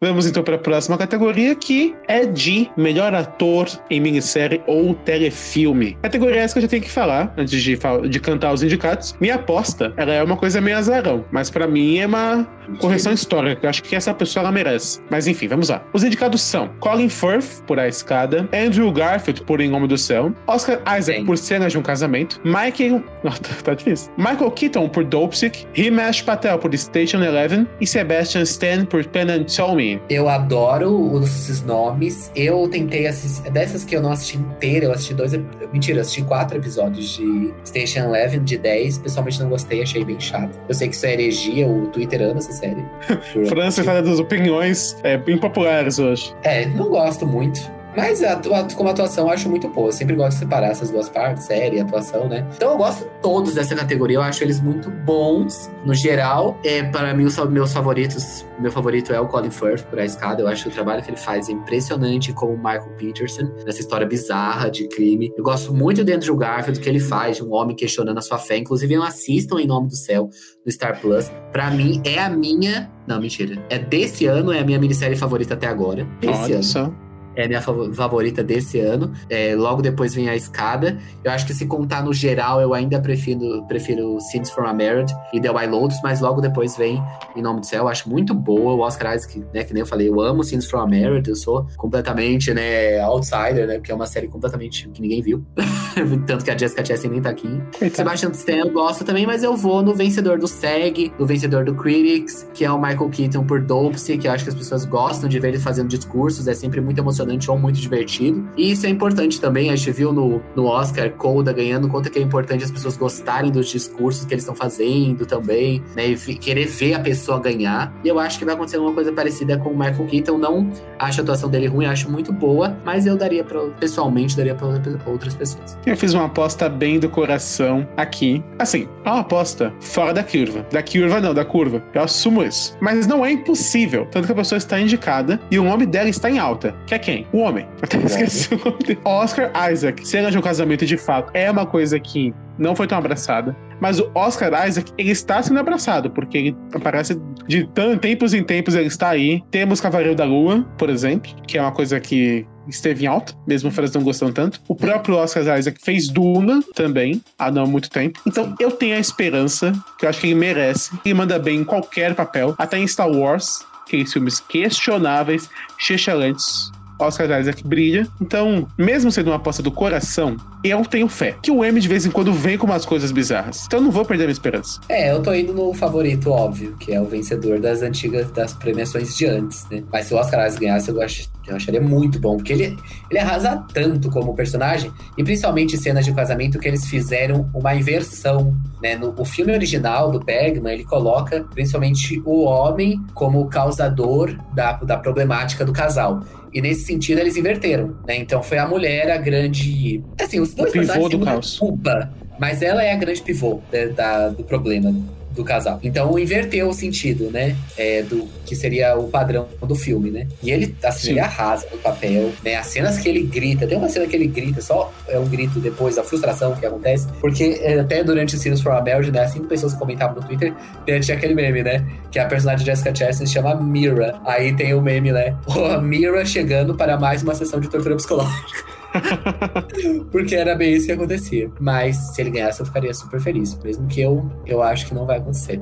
Vamos 0.02 0.26
então 0.26 0.42
para 0.42 0.56
a 0.56 0.58
próxima 0.58 0.98
categoria, 0.98 1.54
que 1.54 1.94
é 2.08 2.26
de 2.26 2.68
melhor 2.76 3.14
ator 3.14 3.68
em 3.88 4.00
minissérie 4.00 4.60
ou 4.66 4.94
telefilme. 4.94 5.96
Categoria 6.02 6.40
essa 6.40 6.54
que 6.54 6.58
eu 6.58 6.62
já 6.62 6.68
tenho 6.68 6.82
que 6.82 6.90
falar, 6.90 7.32
antes 7.38 7.62
de, 7.62 7.78
de 8.08 8.20
cantar 8.20 8.52
os 8.52 8.64
indicados. 8.64 9.14
Minha 9.20 9.36
aposta, 9.36 9.94
ela 9.96 10.12
é 10.12 10.20
uma 10.20 10.36
coisa 10.36 10.60
meio 10.60 10.76
azarão, 10.76 11.24
mas 11.30 11.50
para 11.50 11.68
mim 11.68 11.98
é 11.98 12.06
uma 12.06 12.44
correção 12.80 13.12
histórica. 13.12 13.64
Eu 13.64 13.70
acho 13.70 13.82
que 13.84 13.94
essa 13.94 14.12
pessoa 14.12 14.42
ela 14.42 14.50
merece. 14.50 15.00
Mas 15.08 15.28
enfim, 15.28 15.46
vamos 15.46 15.68
lá. 15.68 15.84
Os 15.92 16.02
indicados 16.02 16.42
são 16.42 16.68
Colin 16.80 17.08
Firth, 17.08 17.62
por 17.66 17.78
A 17.78 17.86
Escada, 17.86 18.48
Andrew 18.52 18.90
Garfield, 18.90 19.44
por 19.44 19.60
Em 19.60 19.70
Nome 19.70 19.86
do 19.86 19.96
Céu, 19.96 20.32
Oscar 20.48 20.80
Isaac, 20.98 21.18
Bem. 21.18 21.26
por 21.26 21.38
Cenas 21.38 21.72
de 21.72 21.78
um 21.78 21.82
Casamento, 21.82 22.40
Michael... 22.44 23.04
Nossa, 23.22 23.40
tá, 23.62 23.74
difícil. 23.74 24.10
Michael 24.16 24.50
Keaton, 24.50 24.88
por 24.88 25.04
Dopesick, 25.04 25.64
Himesh 25.76 26.22
Patel, 26.22 26.58
por 26.58 26.76
Station 26.76 27.22
Eleven 27.22 27.68
e 27.80 27.86
Sebastian 27.86 28.42
Stan, 28.42 28.84
por 28.84 29.04
Pen 29.04 29.30
and 29.30 29.44
Tell 29.44 29.76
Eu 30.08 30.28
adoro 30.28 31.20
esses 31.22 31.62
nomes. 31.62 32.30
Eu 32.34 32.68
tentei 32.68 33.06
assistir. 33.06 33.50
Dessas 33.50 33.84
que 33.84 33.96
eu 33.96 34.02
não 34.02 34.12
assisti 34.12 34.38
inteira, 34.38 34.86
eu 34.86 34.92
assisti 34.92 35.14
dois. 35.14 35.32
Mentira, 35.72 35.98
eu 35.98 36.02
assisti 36.02 36.22
quatro 36.22 36.58
episódios 36.58 37.16
de 37.16 37.52
Station 37.64 38.00
Eleven, 38.00 38.44
de 38.44 38.58
10. 38.58 38.98
Pessoalmente 38.98 39.40
não 39.40 39.48
gostei, 39.48 39.82
achei 39.82 40.04
bem 40.04 40.20
chato. 40.20 40.58
Eu 40.68 40.74
sei 40.74 40.88
que 40.88 40.94
isso 40.94 41.06
é 41.06 41.12
heregia, 41.12 41.66
o 41.66 41.86
Twitter 41.88 42.22
ama 42.22 42.38
essa 42.38 42.52
série. 42.52 42.84
França 43.48 43.80
está 43.80 44.00
das 44.00 44.18
opiniões 44.18 44.96
é, 45.02 45.20
impopulares 45.28 45.98
hoje. 45.98 46.34
É, 46.42 46.66
não 46.66 46.88
gosto 46.88 47.26
muito. 47.26 47.60
Mas 47.96 48.22
a 48.22 48.32
atua- 48.32 48.66
como 48.74 48.88
atuação 48.88 49.26
eu 49.26 49.32
acho 49.32 49.48
muito 49.48 49.68
boa. 49.68 49.88
Eu 49.88 49.92
sempre 49.92 50.14
gosto 50.16 50.32
de 50.32 50.38
separar 50.38 50.68
essas 50.68 50.90
duas 50.90 51.08
partes, 51.08 51.44
série 51.44 51.76
e 51.76 51.80
atuação, 51.80 52.28
né? 52.28 52.46
Então 52.56 52.72
eu 52.72 52.76
gosto 52.78 53.04
todos 53.20 53.54
dessa 53.54 53.74
categoria. 53.74 54.16
Eu 54.16 54.22
acho 54.22 54.42
eles 54.42 54.60
muito 54.60 54.90
bons, 54.90 55.70
no 55.84 55.94
geral. 55.94 56.58
É, 56.64 56.82
para 56.82 57.12
mim, 57.14 57.24
os 57.24 57.36
meus 57.50 57.72
favoritos, 57.72 58.46
meu 58.58 58.72
favorito 58.72 59.12
é 59.12 59.20
o 59.20 59.26
Colin 59.28 59.50
Firth, 59.50 59.84
por 59.84 59.98
A 59.98 60.04
Escada. 60.04 60.42
Eu 60.42 60.48
acho 60.48 60.64
que 60.64 60.68
o 60.70 60.72
trabalho 60.72 61.02
que 61.02 61.10
ele 61.10 61.16
faz 61.18 61.48
é 61.48 61.52
impressionante 61.52 62.32
com 62.32 62.46
o 62.46 62.56
Michael 62.56 62.92
Peterson, 62.96 63.50
nessa 63.64 63.80
história 63.80 64.06
bizarra 64.06 64.70
de 64.70 64.88
crime. 64.88 65.30
Eu 65.36 65.44
gosto 65.44 65.74
muito 65.74 66.02
do 66.04 66.12
Andrew 66.12 66.36
Garfield, 66.36 66.80
que 66.80 66.88
ele 66.88 67.00
faz, 67.00 67.36
de 67.36 67.44
um 67.44 67.52
homem 67.52 67.76
questionando 67.76 68.18
a 68.18 68.22
sua 68.22 68.38
fé. 68.38 68.56
Inclusive, 68.56 68.94
eu 68.94 69.02
assistam 69.02 69.58
Em 69.60 69.66
Nome 69.66 69.88
do 69.88 69.96
Céu, 69.96 70.28
no 70.64 70.72
Star 70.72 71.00
Plus. 71.00 71.30
Pra 71.50 71.70
mim, 71.70 72.00
é 72.04 72.18
a 72.18 72.30
minha... 72.30 72.90
Não, 73.06 73.20
mentira. 73.20 73.58
É 73.68 73.78
desse 73.78 74.26
ano, 74.26 74.52
é 74.52 74.60
a 74.60 74.64
minha 74.64 74.78
minissérie 74.78 75.16
favorita 75.16 75.54
até 75.54 75.66
agora. 75.66 76.06
Desse 76.20 76.42
Olha 76.42 76.54
ano 76.54 76.64
só. 76.64 76.92
É 77.36 77.46
minha 77.48 77.60
fav- 77.60 77.92
favorita 77.94 78.42
desse 78.42 78.78
ano. 78.80 79.12
É, 79.28 79.54
logo 79.54 79.82
depois 79.82 80.14
vem 80.14 80.28
a 80.28 80.36
escada. 80.36 80.98
Eu 81.24 81.30
acho 81.30 81.46
que 81.46 81.54
se 81.54 81.66
contar 81.66 82.02
no 82.04 82.12
geral, 82.12 82.60
eu 82.60 82.74
ainda 82.74 83.00
prefiro, 83.00 83.64
prefiro 83.66 84.18
Scenes 84.20 84.50
from 84.50 84.66
a 84.66 84.72
Marriage 84.72 85.14
e 85.32 85.40
The 85.40 85.50
Wild 85.50 85.68
Lotus, 85.72 85.96
mas 86.02 86.20
logo 86.20 86.40
depois 86.40 86.76
vem 86.76 87.02
Em 87.36 87.42
Nome 87.42 87.60
do 87.60 87.66
Céu. 87.66 87.84
Eu 87.84 87.88
acho 87.88 88.08
muito 88.08 88.34
boa. 88.34 88.74
O 88.74 88.80
Oscar 88.80 89.14
Isaac, 89.14 89.42
né, 89.54 89.64
que 89.64 89.72
nem 89.72 89.80
eu 89.80 89.86
falei, 89.86 90.08
eu 90.08 90.20
amo 90.20 90.44
Scenes 90.44 90.66
from 90.68 90.80
a 90.80 90.86
Marriage. 90.86 91.28
Eu 91.30 91.36
sou 91.36 91.66
completamente, 91.76 92.52
né, 92.52 93.00
outsider, 93.00 93.66
né, 93.66 93.74
porque 93.74 93.92
é 93.92 93.94
uma 93.94 94.06
série 94.06 94.28
completamente 94.28 94.88
que 94.88 95.00
ninguém 95.00 95.22
viu. 95.22 95.44
Tanto 96.26 96.44
que 96.44 96.50
a 96.50 96.56
Jessica 96.56 96.84
Chastain 96.84 97.10
nem 97.10 97.22
tá 97.22 97.30
aqui. 97.30 97.48
Coitado. 97.78 97.96
Sebastian 97.96 98.30
Stan 98.30 98.52
eu 98.56 98.70
gosto 98.70 99.04
também, 99.04 99.26
mas 99.26 99.42
eu 99.42 99.56
vou 99.56 99.82
no 99.82 99.94
vencedor 99.94 100.38
do 100.38 100.46
SEG, 100.46 101.12
no 101.18 101.26
vencedor 101.26 101.64
do 101.64 101.74
Critics, 101.74 102.46
que 102.54 102.64
é 102.64 102.70
o 102.70 102.80
Michael 102.80 103.08
Keaton 103.10 103.44
por 103.44 103.60
Dopsy, 103.60 104.18
que 104.18 104.26
eu 104.28 104.32
acho 104.32 104.44
que 104.44 104.50
as 104.50 104.56
pessoas 104.56 104.84
gostam 104.84 105.28
de 105.28 105.38
ver 105.38 105.48
ele 105.48 105.58
fazendo 105.58 105.88
discursos, 105.88 106.48
é 106.48 106.54
sempre 106.54 106.80
muito 106.80 106.98
emocionante 106.98 107.21
ou 107.48 107.58
muito 107.58 107.80
divertido. 107.80 108.46
E 108.56 108.72
isso 108.72 108.86
é 108.86 108.88
importante 108.88 109.40
também, 109.40 109.70
a 109.70 109.76
gente 109.76 109.90
viu 109.90 110.12
no, 110.12 110.42
no 110.54 110.66
Oscar 110.66 111.10
Coda 111.10 111.52
ganhando, 111.52 111.88
quanto 111.88 112.10
que 112.10 112.18
é 112.18 112.22
importante 112.22 112.64
as 112.64 112.70
pessoas 112.70 112.96
gostarem 112.96 113.50
dos 113.50 113.68
discursos 113.68 114.24
que 114.24 114.34
eles 114.34 114.42
estão 114.42 114.54
fazendo 114.54 115.26
também, 115.26 115.82
né, 115.96 116.08
e 116.08 116.16
querer 116.34 116.66
ver 116.66 116.94
a 116.94 117.00
pessoa 117.00 117.40
ganhar. 117.40 117.92
E 118.04 118.08
eu 118.08 118.18
acho 118.18 118.38
que 118.38 118.44
vai 118.44 118.54
acontecer 118.54 118.78
uma 118.78 118.92
coisa 118.92 119.12
parecida 119.12 119.58
com 119.58 119.70
o 119.70 119.78
Michael 119.78 120.06
Keaton, 120.06 120.38
não 120.38 120.70
acho 120.98 121.20
a 121.20 121.22
atuação 121.22 121.50
dele 121.50 121.66
ruim, 121.66 121.86
acho 121.86 122.10
muito 122.10 122.32
boa, 122.32 122.76
mas 122.84 123.06
eu 123.06 123.16
daria 123.16 123.44
pra, 123.44 123.60
pessoalmente, 123.80 124.36
daria 124.36 124.54
pra 124.54 124.68
outras 125.06 125.34
pessoas. 125.34 125.76
Eu 125.84 125.96
fiz 125.96 126.14
uma 126.14 126.26
aposta 126.26 126.68
bem 126.68 126.98
do 126.98 127.08
coração 127.08 127.86
aqui. 127.96 128.42
Assim, 128.58 128.88
é 129.04 129.10
uma 129.10 129.20
aposta 129.20 129.72
fora 129.80 130.12
da 130.12 130.22
curva. 130.22 130.66
Da 130.70 130.82
curva 130.82 131.20
não, 131.20 131.34
da 131.34 131.44
curva. 131.44 131.82
Eu 131.94 132.02
assumo 132.02 132.42
isso. 132.42 132.76
Mas 132.80 133.06
não 133.06 133.24
é 133.24 133.32
impossível. 133.32 134.06
Tanto 134.10 134.26
que 134.26 134.32
a 134.32 134.36
pessoa 134.36 134.56
está 134.56 134.80
indicada 134.80 135.40
e 135.50 135.58
o 135.58 135.64
nome 135.64 135.86
dela 135.86 136.08
está 136.08 136.30
em 136.30 136.38
alta. 136.38 136.74
Que 136.86 136.94
é 136.94 136.98
quem? 136.98 137.11
O 137.32 137.38
homem. 137.38 137.66
Até 137.82 137.98
esqueci 137.98 138.54
o 138.54 138.58
nome 138.64 138.78
dele. 138.78 139.00
Oscar 139.04 139.50
Isaac. 139.70 140.06
Cena 140.06 140.30
de 140.30 140.38
um 140.38 140.42
casamento 140.42 140.86
de 140.86 140.96
fato 140.96 141.30
é 141.34 141.50
uma 141.50 141.66
coisa 141.66 141.98
que 141.98 142.34
não 142.58 142.76
foi 142.76 142.86
tão 142.86 142.98
abraçada. 142.98 143.56
Mas 143.80 143.98
o 143.98 144.10
Oscar 144.14 144.66
Isaac, 144.66 144.92
ele 144.96 145.10
está 145.10 145.42
sendo 145.42 145.58
abraçado, 145.58 146.10
porque 146.10 146.38
ele 146.38 146.56
aparece 146.72 147.20
de 147.48 147.68
tempos 148.00 148.32
em 148.32 148.44
tempos, 148.44 148.74
ele 148.74 148.86
está 148.86 149.10
aí. 149.10 149.42
Temos 149.50 149.80
Cavaleiro 149.80 150.14
da 150.14 150.24
Lua, 150.24 150.62
por 150.78 150.88
exemplo, 150.88 151.34
que 151.46 151.58
é 151.58 151.60
uma 151.60 151.72
coisa 151.72 151.98
que 151.98 152.46
esteve 152.68 153.04
em 153.04 153.08
alta, 153.08 153.34
mesmo 153.46 153.70
o 153.70 153.72
Fras 153.72 153.92
não 153.92 154.02
gostando 154.02 154.32
tanto. 154.32 154.60
O 154.68 154.74
próprio 154.74 155.16
Oscar 155.16 155.58
Isaac 155.58 155.78
fez 155.82 156.08
Duna 156.08 156.62
também, 156.74 157.20
há 157.38 157.50
não 157.50 157.66
muito 157.66 157.90
tempo. 157.90 158.20
Então 158.26 158.54
eu 158.60 158.70
tenho 158.70 158.96
a 158.96 159.00
esperança, 159.00 159.72
que 159.98 160.04
eu 160.04 160.10
acho 160.10 160.20
que 160.20 160.28
ele 160.28 160.36
merece. 160.36 160.92
Ele 161.04 161.14
manda 161.14 161.38
bem 161.38 161.60
em 161.60 161.64
qualquer 161.64 162.14
papel, 162.14 162.54
até 162.58 162.78
em 162.78 162.86
Star 162.86 163.10
Wars, 163.10 163.64
aqueles 163.84 164.12
filmes 164.12 164.40
questionáveis, 164.40 165.48
excelentes. 165.90 166.70
Oscar 167.02 167.40
Isaac 167.40 167.66
brilha. 167.66 168.06
Então, 168.20 168.66
mesmo 168.76 169.10
sendo 169.10 169.28
uma 169.28 169.36
aposta 169.36 169.62
do 169.62 169.70
coração, 169.70 170.36
eu 170.64 170.84
tenho 170.84 171.08
fé 171.08 171.36
que 171.42 171.50
o 171.50 171.64
M 171.64 171.80
de 171.80 171.88
vez 171.88 172.06
em 172.06 172.10
quando 172.10 172.32
vem 172.32 172.58
com 172.58 172.66
umas 172.66 172.84
coisas 172.84 173.10
bizarras. 173.10 173.64
Então, 173.66 173.78
eu 173.78 173.84
não 173.84 173.90
vou 173.90 174.04
perder 174.04 174.24
minha 174.24 174.32
esperança. 174.32 174.80
É, 174.88 175.12
eu 175.12 175.22
tô 175.22 175.32
indo 175.32 175.52
no 175.52 175.72
favorito 175.72 176.30
óbvio, 176.30 176.76
que 176.78 176.92
é 176.92 177.00
o 177.00 177.04
vencedor 177.04 177.60
das 177.60 177.82
antigas, 177.82 178.30
das 178.30 178.52
premiações 178.52 179.16
de 179.16 179.26
antes, 179.26 179.66
né? 179.70 179.82
Mas 179.92 180.06
se 180.06 180.14
o 180.14 180.16
Oscar 180.16 180.46
Isaac 180.46 180.64
ganhasse, 180.64 180.90
eu, 180.90 181.00
ach, 181.02 181.28
eu 181.46 181.56
acharia 181.56 181.80
muito 181.80 182.18
bom, 182.18 182.36
porque 182.36 182.52
ele, 182.52 182.78
ele 183.10 183.18
arrasa 183.18 183.64
tanto 183.72 184.10
como 184.10 184.34
personagem, 184.34 184.92
e 185.16 185.24
principalmente 185.24 185.76
cenas 185.76 186.04
de 186.04 186.12
casamento 186.12 186.58
que 186.58 186.68
eles 186.68 186.86
fizeram 186.86 187.50
uma 187.54 187.74
inversão, 187.74 188.56
né? 188.80 188.96
No 188.96 189.12
o 189.16 189.24
filme 189.24 189.52
original 189.52 190.10
do 190.10 190.18
Bergman, 190.18 190.72
ele 190.72 190.84
coloca 190.84 191.44
principalmente 191.54 192.20
o 192.24 192.42
homem 192.44 193.00
como 193.14 193.46
causador 193.48 194.36
da, 194.54 194.72
da 194.72 194.96
problemática 194.96 195.64
do 195.64 195.72
casal. 195.72 196.20
E 196.52 196.60
nesse 196.60 196.84
sentido 196.84 197.18
eles 197.18 197.36
inverteram, 197.36 197.96
né? 198.06 198.16
Então 198.16 198.42
foi 198.42 198.58
a 198.58 198.66
mulher 198.66 199.10
a 199.10 199.16
grande. 199.16 200.02
Assim, 200.20 200.38
os 200.40 200.52
dois 200.54 200.70
O 200.70 200.72
personagens 200.72 201.08
têm 201.08 201.18
muita 201.18 201.40
culpa, 201.58 202.12
mas 202.38 202.60
ela 202.62 202.82
é 202.82 202.92
a 202.92 202.96
grande 202.96 203.22
pivô 203.22 203.60
da- 203.70 203.86
da- 203.86 204.28
do 204.28 204.44
problema 204.44 204.94
do 205.34 205.44
casal. 205.44 205.78
Então 205.82 206.18
inverteu 206.18 206.68
o 206.68 206.72
sentido, 206.72 207.30
né? 207.30 207.56
É, 207.76 208.02
do 208.02 208.28
que 208.44 208.54
seria 208.54 208.96
o 208.96 209.08
padrão 209.08 209.48
do 209.62 209.74
filme, 209.74 210.10
né? 210.10 210.26
E 210.42 210.50
ele, 210.50 210.74
assim, 210.82 211.06
Sim. 211.06 211.10
ele 211.12 211.20
arrasa 211.20 211.66
no 211.70 211.78
papel, 211.78 212.30
né? 212.44 212.56
As 212.56 212.66
cenas 212.66 212.98
que 212.98 213.08
ele 213.08 213.22
grita, 213.22 213.66
tem 213.66 213.78
uma 213.78 213.88
cena 213.88 214.06
que 214.06 214.16
ele 214.16 214.26
grita, 214.26 214.60
só 214.60 214.92
é 215.08 215.18
um 215.18 215.28
grito 215.28 215.58
depois 215.60 215.96
da 215.96 216.04
frustração 216.04 216.54
que 216.54 216.66
acontece, 216.66 217.06
porque 217.20 217.60
é, 217.62 217.80
até 217.80 218.02
durante 218.04 218.34
o 218.34 218.38
Scenes 218.38 218.60
from 218.60 218.72
a 218.72 218.80
Marriage, 218.80 219.10
né? 219.10 219.26
Cinco 219.28 219.46
pessoas 219.46 219.74
comentavam 219.74 220.16
no 220.16 220.22
Twitter, 220.22 220.52
tinha 220.84 221.16
aquele 221.16 221.34
meme, 221.34 221.62
né? 221.62 221.84
Que 222.10 222.18
a 222.18 222.26
personagem 222.26 222.64
de 222.64 222.70
Jessica 222.70 222.94
Chastain 222.94 223.26
se 223.26 223.32
chama 223.32 223.54
Mira. 223.54 224.20
Aí 224.24 224.54
tem 224.54 224.74
o 224.74 224.80
meme, 224.80 225.12
né? 225.12 225.34
Mira 225.82 226.24
chegando 226.24 226.74
para 226.74 226.98
mais 226.98 227.22
uma 227.22 227.34
sessão 227.34 227.60
de 227.60 227.68
tortura 227.68 227.96
psicológica. 227.96 228.81
Porque 230.10 230.34
era 230.34 230.54
bem 230.54 230.74
isso 230.74 230.86
que 230.86 230.92
acontecia. 230.92 231.50
Mas 231.60 231.96
se 232.14 232.20
ele 232.20 232.30
ganhasse, 232.30 232.60
eu 232.60 232.66
ficaria 232.66 232.92
super 232.94 233.20
feliz. 233.20 233.58
Mesmo 233.62 233.86
que 233.86 234.00
eu, 234.00 234.30
eu 234.46 234.62
acho 234.62 234.86
que 234.86 234.94
não 234.94 235.06
vai 235.06 235.18
acontecer. 235.18 235.60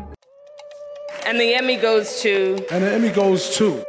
And 1.27 1.39
the 1.39 1.59
Emmy 1.59 1.77
goes 1.77 2.23
to. 2.23 2.57
And 2.75 2.81
the 2.81 2.97
Emmy 2.97 3.11
goes 3.11 3.57
to. 3.57 3.83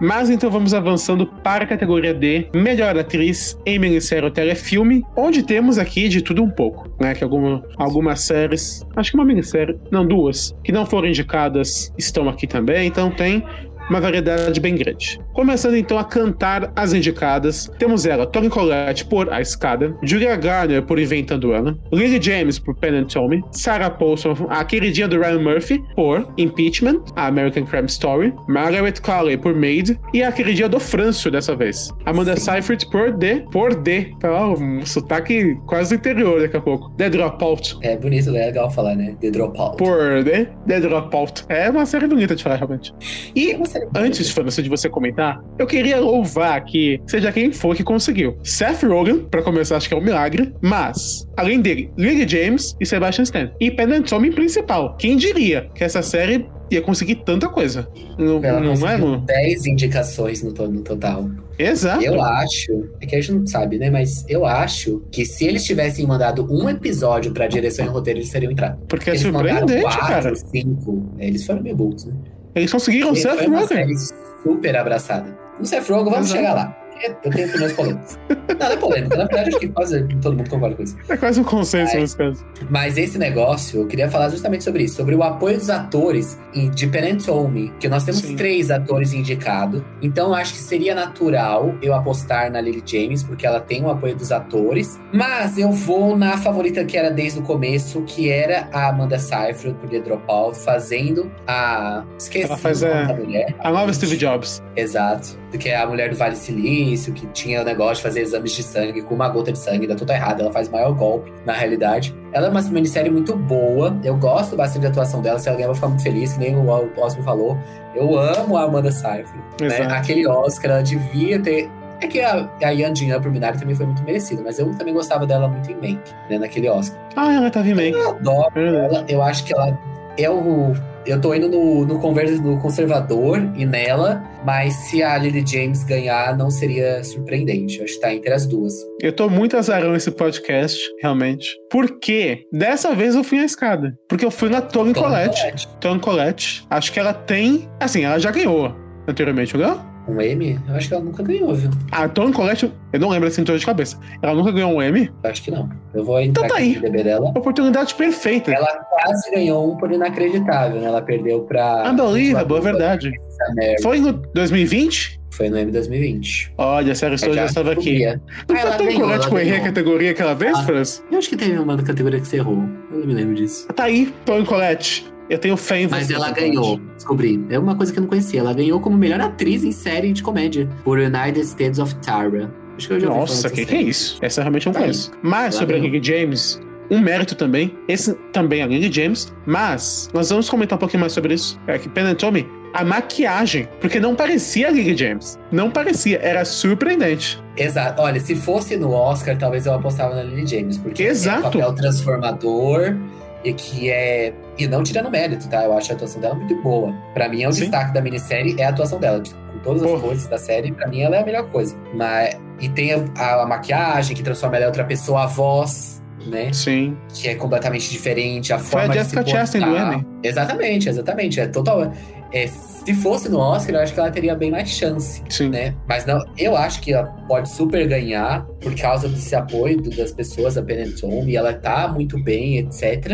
Mas 0.00 0.30
então 0.30 0.50
vamos 0.50 0.74
avançando 0.74 1.24
para 1.24 1.62
a 1.62 1.66
categoria 1.66 2.12
D, 2.12 2.48
Melhor 2.52 2.98
Atriz 2.98 3.56
em 3.64 3.78
Minissérie 3.78 4.24
ou 4.24 4.30
Telefilme, 4.32 5.04
onde 5.16 5.44
temos 5.44 5.78
aqui 5.78 6.08
de 6.08 6.20
tudo 6.20 6.42
um 6.42 6.50
pouco, 6.50 6.90
né? 7.00 7.14
Que 7.14 7.22
alguma, 7.22 7.64
algumas 7.76 8.22
séries, 8.22 8.84
acho 8.96 9.12
que 9.12 9.16
uma 9.16 9.24
minissérie, 9.24 9.78
não, 9.92 10.04
duas, 10.04 10.56
que 10.64 10.72
não 10.72 10.84
foram 10.84 11.06
indicadas 11.06 11.92
estão 11.96 12.28
aqui 12.28 12.48
também, 12.48 12.88
então 12.88 13.12
tem 13.12 13.44
uma 13.92 14.00
variedade 14.00 14.58
bem 14.58 14.74
grande. 14.74 15.20
Começando 15.34 15.76
então 15.76 15.98
a 15.98 16.04
cantar 16.04 16.72
as 16.74 16.94
indicadas, 16.94 17.70
temos 17.78 18.06
ela, 18.06 18.26
Toni 18.26 18.48
Collette 18.48 19.04
por 19.04 19.30
A 19.30 19.40
Escada, 19.40 19.94
Julia 20.02 20.34
Garner 20.34 20.82
por 20.82 20.98
Inventando 20.98 21.52
Anna, 21.52 21.78
Lily 21.92 22.20
James 22.20 22.58
por 22.58 22.74
Pen 22.74 22.96
and 22.96 23.04
Tommy, 23.04 23.42
Sarah 23.52 23.90
Paulson, 23.90 24.34
a 24.48 24.64
queridinha 24.64 25.06
do 25.06 25.18
Ryan 25.20 25.40
Murphy 25.40 25.82
por 25.94 26.26
Impeachment, 26.38 27.02
a 27.16 27.26
American 27.26 27.64
Crime 27.64 27.86
Story, 27.86 28.32
Margaret 28.48 28.94
Qualley 29.04 29.36
por 29.36 29.54
Maid 29.54 29.98
e 30.14 30.22
a 30.22 30.32
queridinha 30.32 30.68
do 30.70 30.78
Franço 30.78 31.30
dessa 31.30 31.54
vez, 31.54 31.90
Amanda 32.06 32.34
Seyfried 32.36 32.90
por 32.90 33.12
D, 33.12 33.44
por 33.52 33.74
D, 33.74 34.12
então, 34.16 34.54
um 34.54 34.86
sotaque 34.86 35.54
quase 35.66 35.96
interior 35.96 36.40
daqui 36.40 36.56
a 36.56 36.60
pouco, 36.60 36.90
The 36.96 37.10
Dropout, 37.10 37.76
É 37.82 37.96
bonito, 37.96 38.30
é 38.30 38.46
legal 38.46 38.70
falar, 38.70 38.96
né? 38.96 39.14
The 39.20 39.30
Dropout. 39.30 39.76
por 39.76 40.22
D, 40.24 40.48
The 40.66 40.80
Dropout, 40.80 41.44
é 41.50 41.68
uma 41.68 41.84
série 41.84 42.06
bonita 42.06 42.34
de 42.34 42.42
falar 42.42 42.56
realmente. 42.56 42.94
E 43.34 43.50
É 43.50 43.56
uma 43.56 43.66
série 43.66 43.81
Antes, 43.96 44.30
França, 44.30 44.62
de 44.62 44.68
você 44.68 44.88
comentar, 44.88 45.42
eu 45.58 45.66
queria 45.66 45.98
louvar 46.00 46.56
aqui, 46.56 47.00
seja 47.06 47.32
quem 47.32 47.52
for 47.52 47.74
que 47.76 47.82
conseguiu. 47.84 48.36
Seth 48.42 48.82
Rogen, 48.84 49.20
pra 49.30 49.42
começar, 49.42 49.76
acho 49.76 49.88
que 49.88 49.94
é 49.94 49.98
um 49.98 50.02
milagre, 50.02 50.52
mas, 50.60 51.26
além 51.36 51.60
dele, 51.60 51.90
Lily 51.96 52.26
James 52.28 52.74
e 52.80 52.86
Sebastian 52.86 53.22
Stan. 53.24 53.50
E 53.60 53.70
Penn 53.70 54.02
Tommy 54.02 54.30
principal. 54.30 54.96
Quem 54.96 55.16
diria 55.16 55.68
que 55.74 55.84
essa 55.84 56.02
série 56.02 56.46
ia 56.70 56.80
conseguir 56.80 57.16
tanta 57.16 57.48
coisa? 57.48 57.86
Não, 58.18 58.42
Ela 58.42 58.60
não 58.60 58.72
é, 58.88 58.96
mano? 58.96 59.18
10 59.26 59.66
indicações 59.66 60.42
no, 60.42 60.52
to- 60.52 60.68
no 60.68 60.80
total. 60.82 61.28
Exato. 61.58 62.02
Eu 62.02 62.20
acho, 62.20 62.88
é 63.00 63.06
que 63.06 63.14
a 63.14 63.20
gente 63.20 63.32
não 63.32 63.46
sabe, 63.46 63.78
né? 63.78 63.90
Mas 63.90 64.24
eu 64.28 64.44
acho 64.46 65.02
que 65.12 65.24
se 65.24 65.44
eles 65.44 65.64
tivessem 65.64 66.06
mandado 66.06 66.46
um 66.50 66.68
episódio 66.68 67.30
pra 67.32 67.46
direção 67.46 67.84
e 67.84 67.88
roteiro, 67.88 68.18
eles 68.20 68.30
teriam 68.30 68.50
entrado. 68.50 68.80
Porque 68.88 69.10
é 69.10 69.12
eles 69.12 69.24
mandaram 69.26 69.58
surpreendente, 69.58 69.82
quatro, 69.96 70.08
cara. 70.08 70.34
cinco. 70.34 71.12
é, 71.18 71.26
Eles 71.28 71.44
foram 71.46 71.62
meio 71.62 71.76
burros, 71.76 72.04
né? 72.06 72.14
Eles 72.54 72.70
conseguiram 72.72 73.12
E 73.12 73.16
Seth 73.16 73.46
Rogen. 73.48 73.96
super 74.42 74.76
abraçada. 74.76 75.36
No 75.58 75.64
Seth 75.66 75.88
Rogen, 75.88 76.04
vamos 76.12 76.26
Exato. 76.28 76.32
chegar 76.36 76.54
lá. 76.54 76.76
Eu 77.24 77.30
tenho 77.30 77.48
opiniões 77.48 77.72
polêmicas. 77.72 78.18
Não, 78.28 78.56
não 78.58 78.66
é 78.66 78.76
polêmica. 78.76 79.16
Na 79.16 79.24
verdade, 79.24 79.48
acho 79.50 79.58
que 79.60 79.68
quase 79.68 80.04
todo 80.20 80.36
mundo 80.36 80.50
concorda 80.50 80.76
com 80.76 80.82
isso. 80.82 80.96
É 81.08 81.16
quase 81.16 81.40
um 81.40 81.44
consenso 81.44 81.94
Ai. 81.94 82.00
nesse 82.00 82.16
caso. 82.16 82.44
Mas 82.70 82.96
esse 82.98 83.18
negócio, 83.18 83.80
eu 83.82 83.86
queria 83.86 84.08
falar 84.10 84.28
justamente 84.28 84.64
sobre 84.64 84.84
isso, 84.84 84.96
sobre 84.96 85.14
o 85.14 85.22
apoio 85.22 85.58
dos 85.58 85.70
atores 85.70 86.38
em 86.54 86.70
de 86.70 86.86
and 86.86 87.16
Tommy, 87.24 87.72
que 87.80 87.88
nós 87.88 88.04
temos 88.04 88.20
Sim. 88.20 88.36
três 88.36 88.70
atores 88.70 89.12
indicados. 89.12 89.82
Então 90.00 90.28
eu 90.28 90.34
acho 90.34 90.52
que 90.52 90.58
seria 90.60 90.94
natural 90.94 91.74
eu 91.82 91.94
apostar 91.94 92.50
na 92.50 92.60
Lily 92.60 92.82
James, 92.84 93.22
porque 93.22 93.46
ela 93.46 93.60
tem 93.60 93.82
o 93.84 93.90
apoio 93.90 94.14
dos 94.14 94.30
atores. 94.30 94.98
Mas 95.12 95.58
eu 95.58 95.70
vou 95.72 96.16
na 96.16 96.36
favorita 96.36 96.84
que 96.84 96.96
era 96.96 97.10
desde 97.10 97.38
o 97.40 97.42
começo, 97.42 98.02
que 98.02 98.30
era 98.30 98.68
a 98.72 98.88
Amanda 98.88 99.18
Seyfried 99.18 99.74
por 99.80 99.88
The 99.88 100.00
Dropout, 100.00 100.58
fazendo 100.58 101.30
a 101.46 102.04
esqueci 102.18 102.44
Ela 102.46 102.56
faz 102.56 102.82
a- 102.84 103.04
da 103.04 103.14
mulher. 103.14 103.54
A 103.60 103.70
nova 103.70 103.92
Steve 103.92 104.16
Jobs. 104.16 104.62
Exato. 104.76 105.40
Que 105.58 105.68
é 105.68 105.76
a 105.76 105.86
mulher 105.86 106.08
do 106.08 106.16
Vale 106.16 106.34
Silício, 106.34 106.91
que 107.12 107.26
tinha 107.28 107.62
o 107.62 107.64
negócio 107.64 107.96
de 107.96 108.02
fazer 108.02 108.20
exames 108.20 108.52
de 108.52 108.62
sangue 108.62 109.02
com 109.02 109.14
uma 109.14 109.28
gota 109.28 109.52
de 109.52 109.58
sangue, 109.58 109.86
dá 109.86 109.94
tudo 109.94 110.10
errado. 110.10 110.40
Ela 110.40 110.52
faz 110.52 110.68
o 110.68 110.72
maior 110.72 110.92
golpe, 110.92 111.32
na 111.46 111.52
realidade. 111.52 112.14
Ela 112.32 112.46
é 112.46 112.50
uma 112.50 112.62
minissérie 112.62 113.10
muito 113.10 113.34
boa. 113.36 113.96
Eu 114.04 114.16
gosto 114.16 114.56
bastante 114.56 114.82
da 114.82 114.88
atuação 114.88 115.22
dela. 115.22 115.38
Se 115.38 115.48
eu 115.48 115.56
vou 115.56 115.74
ficar 115.74 115.88
muito 115.88 116.02
feliz, 116.02 116.32
que 116.34 116.40
nem 116.40 116.56
o, 116.56 116.68
Osmo 116.68 117.22
falou. 117.22 117.56
Eu 117.94 118.18
amo 118.18 118.56
a 118.56 118.64
Amanda 118.64 118.90
Seyfried. 118.90 119.42
Né? 119.60 119.86
Aquele 119.90 120.26
Oscar, 120.26 120.72
ela 120.72 120.82
devia 120.82 121.40
ter. 121.40 121.70
É 122.00 122.06
que 122.06 122.20
a, 122.20 122.50
a 122.62 122.70
Yan 122.70 122.94
Jin 122.94 123.12
Upper 123.12 123.30
Minari 123.30 123.58
também 123.58 123.76
foi 123.76 123.86
muito 123.86 124.02
merecida, 124.02 124.42
mas 124.42 124.58
eu 124.58 124.74
também 124.74 124.92
gostava 124.92 125.24
dela 125.24 125.46
muito 125.46 125.70
em 125.70 125.74
Mank, 125.74 126.02
né? 126.28 126.36
Naquele 126.36 126.68
Oscar. 126.68 127.00
Ah, 127.14 127.32
ela 127.32 127.48
tava 127.48 127.68
em 127.68 127.74
Mank. 127.74 127.92
Eu 127.92 128.10
adoro 128.10 128.50
Verdade. 128.52 128.94
ela, 128.94 129.04
eu 129.08 129.22
acho 129.22 129.44
que 129.44 129.54
ela 129.54 129.78
é 130.18 130.28
o. 130.28 130.72
Eu 131.06 131.20
tô 131.20 131.34
indo 131.34 131.48
no, 131.48 131.84
no, 131.84 131.98
conver- 132.00 132.40
no 132.40 132.58
conservador 132.60 133.38
e 133.56 133.64
nela, 133.66 134.22
mas 134.44 134.72
se 134.74 135.02
a 135.02 135.18
Lily 135.18 135.44
James 135.46 135.82
ganhar, 135.84 136.36
não 136.36 136.50
seria 136.50 137.02
surpreendente. 137.02 137.78
Eu 137.78 137.84
acho 137.84 137.94
que 137.94 138.00
tá 138.00 138.14
entre 138.14 138.32
as 138.32 138.46
duas. 138.46 138.72
Eu 139.00 139.12
tô 139.12 139.28
muito 139.28 139.56
azarão 139.56 139.92
nesse 139.92 140.10
podcast, 140.12 140.78
realmente. 141.02 141.48
Porque 141.70 142.44
dessa 142.52 142.94
vez 142.94 143.14
eu 143.14 143.24
fui 143.24 143.38
na 143.38 143.44
escada. 143.44 143.92
Porque 144.08 144.24
eu 144.24 144.30
fui 144.30 144.48
na 144.48 144.60
Toni 144.60 144.94
Collette. 144.94 145.40
Collette. 145.40 145.68
Toni 145.80 146.00
Collette. 146.00 146.66
Acho 146.70 146.92
que 146.92 147.00
ela 147.00 147.12
tem. 147.12 147.68
Assim, 147.80 148.04
ela 148.04 148.18
já 148.18 148.30
ganhou 148.30 148.74
anteriormente, 149.08 149.54
não 149.56 149.60
ganhou? 149.60 149.91
Um 150.08 150.20
M? 150.20 150.58
Eu 150.68 150.74
acho 150.74 150.88
que 150.88 150.94
ela 150.94 151.02
nunca 151.04 151.22
ganhou, 151.22 151.54
viu? 151.54 151.70
A 151.92 152.08
Toni 152.08 152.32
Collette, 152.32 152.72
eu 152.92 153.00
não 153.00 153.08
lembro 153.08 153.28
assim, 153.28 153.42
de 153.44 153.64
cabeça. 153.66 153.98
Ela 154.20 154.34
nunca 154.34 154.50
ganhou 154.50 154.72
um 154.72 154.82
M. 154.82 155.10
Eu 155.22 155.30
acho 155.30 155.42
que 155.42 155.50
não. 155.50 155.68
Eu 155.94 156.04
vou 156.04 156.20
entrar 156.20 156.44
Então 156.44 156.56
tá 156.56 156.62
aí. 156.62 156.78
BB 156.78 157.04
dela. 157.04 157.28
Oportunidade 157.30 157.94
perfeita. 157.94 158.52
Ela 158.52 158.66
quase 158.90 159.30
ganhou 159.30 159.72
um 159.72 159.76
por 159.76 159.92
inacreditável, 159.92 160.80
né? 160.80 160.86
Ela 160.88 161.02
perdeu 161.02 161.42
pra. 161.42 161.88
Unbelievable, 161.90 162.56
é 162.56 162.60
verdade. 162.60 163.10
Mary. 163.56 163.82
Foi 163.82 164.00
no 164.00 164.12
2020? 164.34 165.20
Foi 165.32 165.48
no 165.48 165.56
M 165.56 165.72
2020. 165.72 166.52
Olha, 166.58 166.92
a 166.92 166.94
série 166.94 167.14
Story 167.14 167.36
já 167.36 167.46
estava 167.46 167.72
aqui. 167.72 168.04
Não 168.04 168.12
Ah, 168.14 168.18
foi 168.46 168.58
a 168.58 168.76
Collette 168.76 169.00
ela 169.00 169.18
que 169.28 169.34
eu 169.34 169.38
errei 169.38 169.56
a 169.56 169.64
categoria 169.64 170.10
aquela 170.10 170.34
vez, 170.34 170.56
Ah. 170.58 170.62
Franz? 170.64 171.02
Eu 171.10 171.18
acho 171.18 171.28
que 171.30 171.36
teve 171.36 171.58
uma 171.58 171.76
categoria 171.82 172.20
que 172.20 172.26
você 172.28 172.36
errou. 172.36 172.62
Eu 172.90 172.98
não 172.98 173.06
me 173.06 173.14
lembro 173.14 173.34
disso. 173.34 173.66
Tá 173.68 173.84
aí, 173.84 174.12
Toni 174.26 174.44
Collette. 174.44 175.10
Eu 175.32 175.38
tenho 175.38 175.56
fé 175.56 175.80
em 175.80 175.88
Mas 175.88 176.08
você. 176.08 176.14
ela 176.14 176.30
Toni 176.32 176.48
ganhou, 176.50 176.78
descobri. 176.94 177.42
É 177.48 177.58
uma 177.58 177.74
coisa 177.74 177.90
que 177.90 177.98
eu 177.98 178.02
não 178.02 178.08
conhecia. 178.08 178.40
Ela 178.40 178.52
ganhou 178.52 178.78
como 178.80 178.96
melhor 178.98 179.18
atriz 179.20 179.64
em 179.64 179.72
série 179.72 180.12
de 180.12 180.22
comédia 180.22 180.68
por 180.84 180.98
United 180.98 181.40
States 181.40 181.78
of 181.78 181.94
Tara. 181.96 182.52
Acho 182.76 182.86
que 182.88 182.94
eu 182.94 183.00
já 183.00 183.08
Nossa, 183.08 183.48
que 183.48 183.64
que 183.64 183.74
é 183.74 183.80
isso? 183.82 184.18
Essa 184.20 184.40
eu 184.40 184.42
realmente 184.42 184.66
não 184.66 184.72
Tá 184.74 184.80
aí. 184.80 184.84
conheço. 184.84 185.10
Mas 185.22 185.54
Ela 185.54 185.60
sobre 185.60 185.76
a 185.76 185.78
ganhou. 185.78 185.92
Lily 185.94 186.04
James, 186.06 186.60
um 186.90 186.98
mérito 187.00 187.34
também. 187.34 187.74
Esse 187.88 188.12
também 188.32 188.60
é 188.60 188.64
a 188.64 188.66
Lily 188.66 188.92
James. 188.92 189.32
Mas 189.46 190.10
nós 190.12 190.28
vamos 190.28 190.50
comentar 190.50 190.76
um 190.76 190.80
pouquinho 190.80 191.00
mais 191.00 191.12
sobre 191.14 191.32
isso. 191.32 191.58
É 191.66 191.78
que 191.78 191.88
Pen 191.88 192.14
Tommy, 192.14 192.46
a 192.74 192.84
maquiagem. 192.84 193.66
Porque 193.80 193.98
não 193.98 194.14
parecia 194.14 194.68
a 194.68 194.70
Lily 194.70 194.94
James. 194.94 195.38
Não 195.50 195.70
parecia. 195.70 196.18
Era 196.22 196.44
surpreendente. 196.44 197.42
Exato. 197.56 198.02
Olha, 198.02 198.20
se 198.20 198.34
fosse 198.36 198.76
no 198.76 198.90
Oscar, 198.92 199.36
talvez 199.38 199.64
eu 199.64 199.72
apostava 199.72 200.14
na 200.14 200.22
Lily 200.24 200.46
James. 200.46 200.76
Porque 200.76 201.02
Exato. 201.04 201.36
é 201.36 201.40
um 201.40 201.42
papel 201.44 201.72
transformador 201.74 202.96
e 203.44 203.52
que 203.52 203.90
é... 203.90 204.32
E 204.58 204.66
não 204.66 204.82
tirando 204.82 205.10
mérito, 205.10 205.48
tá? 205.48 205.64
Eu 205.64 205.76
acho 205.76 205.92
a 205.92 205.94
atuação 205.94 206.20
dela 206.20 206.34
muito 206.34 206.54
boa. 206.62 206.92
Pra 207.14 207.28
mim, 207.28 207.42
é 207.42 207.48
o 207.48 207.52
Sim. 207.52 207.62
destaque 207.62 207.92
da 207.92 208.00
minissérie 208.00 208.54
é 208.58 208.64
a 208.64 208.68
atuação 208.68 208.98
dela. 208.98 209.22
Com 209.52 209.58
todas 209.60 209.82
as 209.82 209.90
Porra. 209.90 210.02
coisas 210.02 210.26
da 210.26 210.38
série, 210.38 210.72
pra 210.72 210.86
mim 210.88 211.02
ela 211.02 211.16
é 211.16 211.22
a 211.22 211.24
melhor 211.24 211.50
coisa. 211.50 211.76
Mas... 211.94 212.36
E 212.60 212.68
tem 212.68 212.92
a, 212.92 213.42
a 213.42 213.46
maquiagem 213.46 214.16
que 214.16 214.22
transforma 214.22 214.56
ela 214.56 214.66
em 214.66 214.68
outra 214.68 214.84
pessoa, 214.84 215.24
a 215.24 215.26
voz, 215.26 216.02
né? 216.26 216.52
Sim. 216.52 216.96
que 217.12 217.28
é 217.28 217.34
completamente 217.34 217.90
diferente, 217.90 218.52
a 218.52 218.58
Foi 218.58 218.82
a 218.82 218.84
forma 218.84 218.94
Jessica 218.94 219.24
de 219.24 219.30
se 219.30 219.36
Chastain 219.36 219.64
do. 219.64 219.76
Emmy. 219.76 220.06
Exatamente, 220.22 220.88
exatamente. 220.88 221.40
É 221.40 221.46
total. 221.46 221.92
É, 222.32 222.46
se 222.46 222.94
fosse 222.94 223.28
no 223.28 223.38
Oscar, 223.38 223.74
eu 223.76 223.80
acho 223.80 223.92
que 223.94 224.00
ela 224.00 224.10
teria 224.10 224.34
bem 224.34 224.50
mais 224.50 224.68
chance, 224.70 225.22
Sim. 225.28 225.50
né? 225.50 225.74
Mas 225.86 226.04
não, 226.06 226.18
eu 226.38 226.56
acho 226.56 226.80
que 226.80 226.92
ela 226.92 227.04
pode 227.28 227.48
super 227.48 227.86
ganhar 227.86 228.44
por 228.60 228.74
causa 228.74 229.08
desse 229.08 229.34
apoio 229.34 229.80
do- 229.80 229.90
das 229.90 230.12
pessoas 230.12 230.54
da 230.54 230.62
Penetome, 230.62 231.36
ela 231.36 231.52
tá 231.54 231.86
muito 231.88 232.22
bem, 232.22 232.58
etc. 232.58 233.12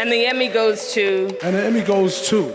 And 0.00 0.10
the 0.10 0.30
Emmy 0.30 0.48
goes 0.48 0.92
to. 0.94 1.28
And 1.46 1.52
the 1.52 1.68
Emmy 1.68 1.80
goes 1.82 2.28
to. 2.28 2.52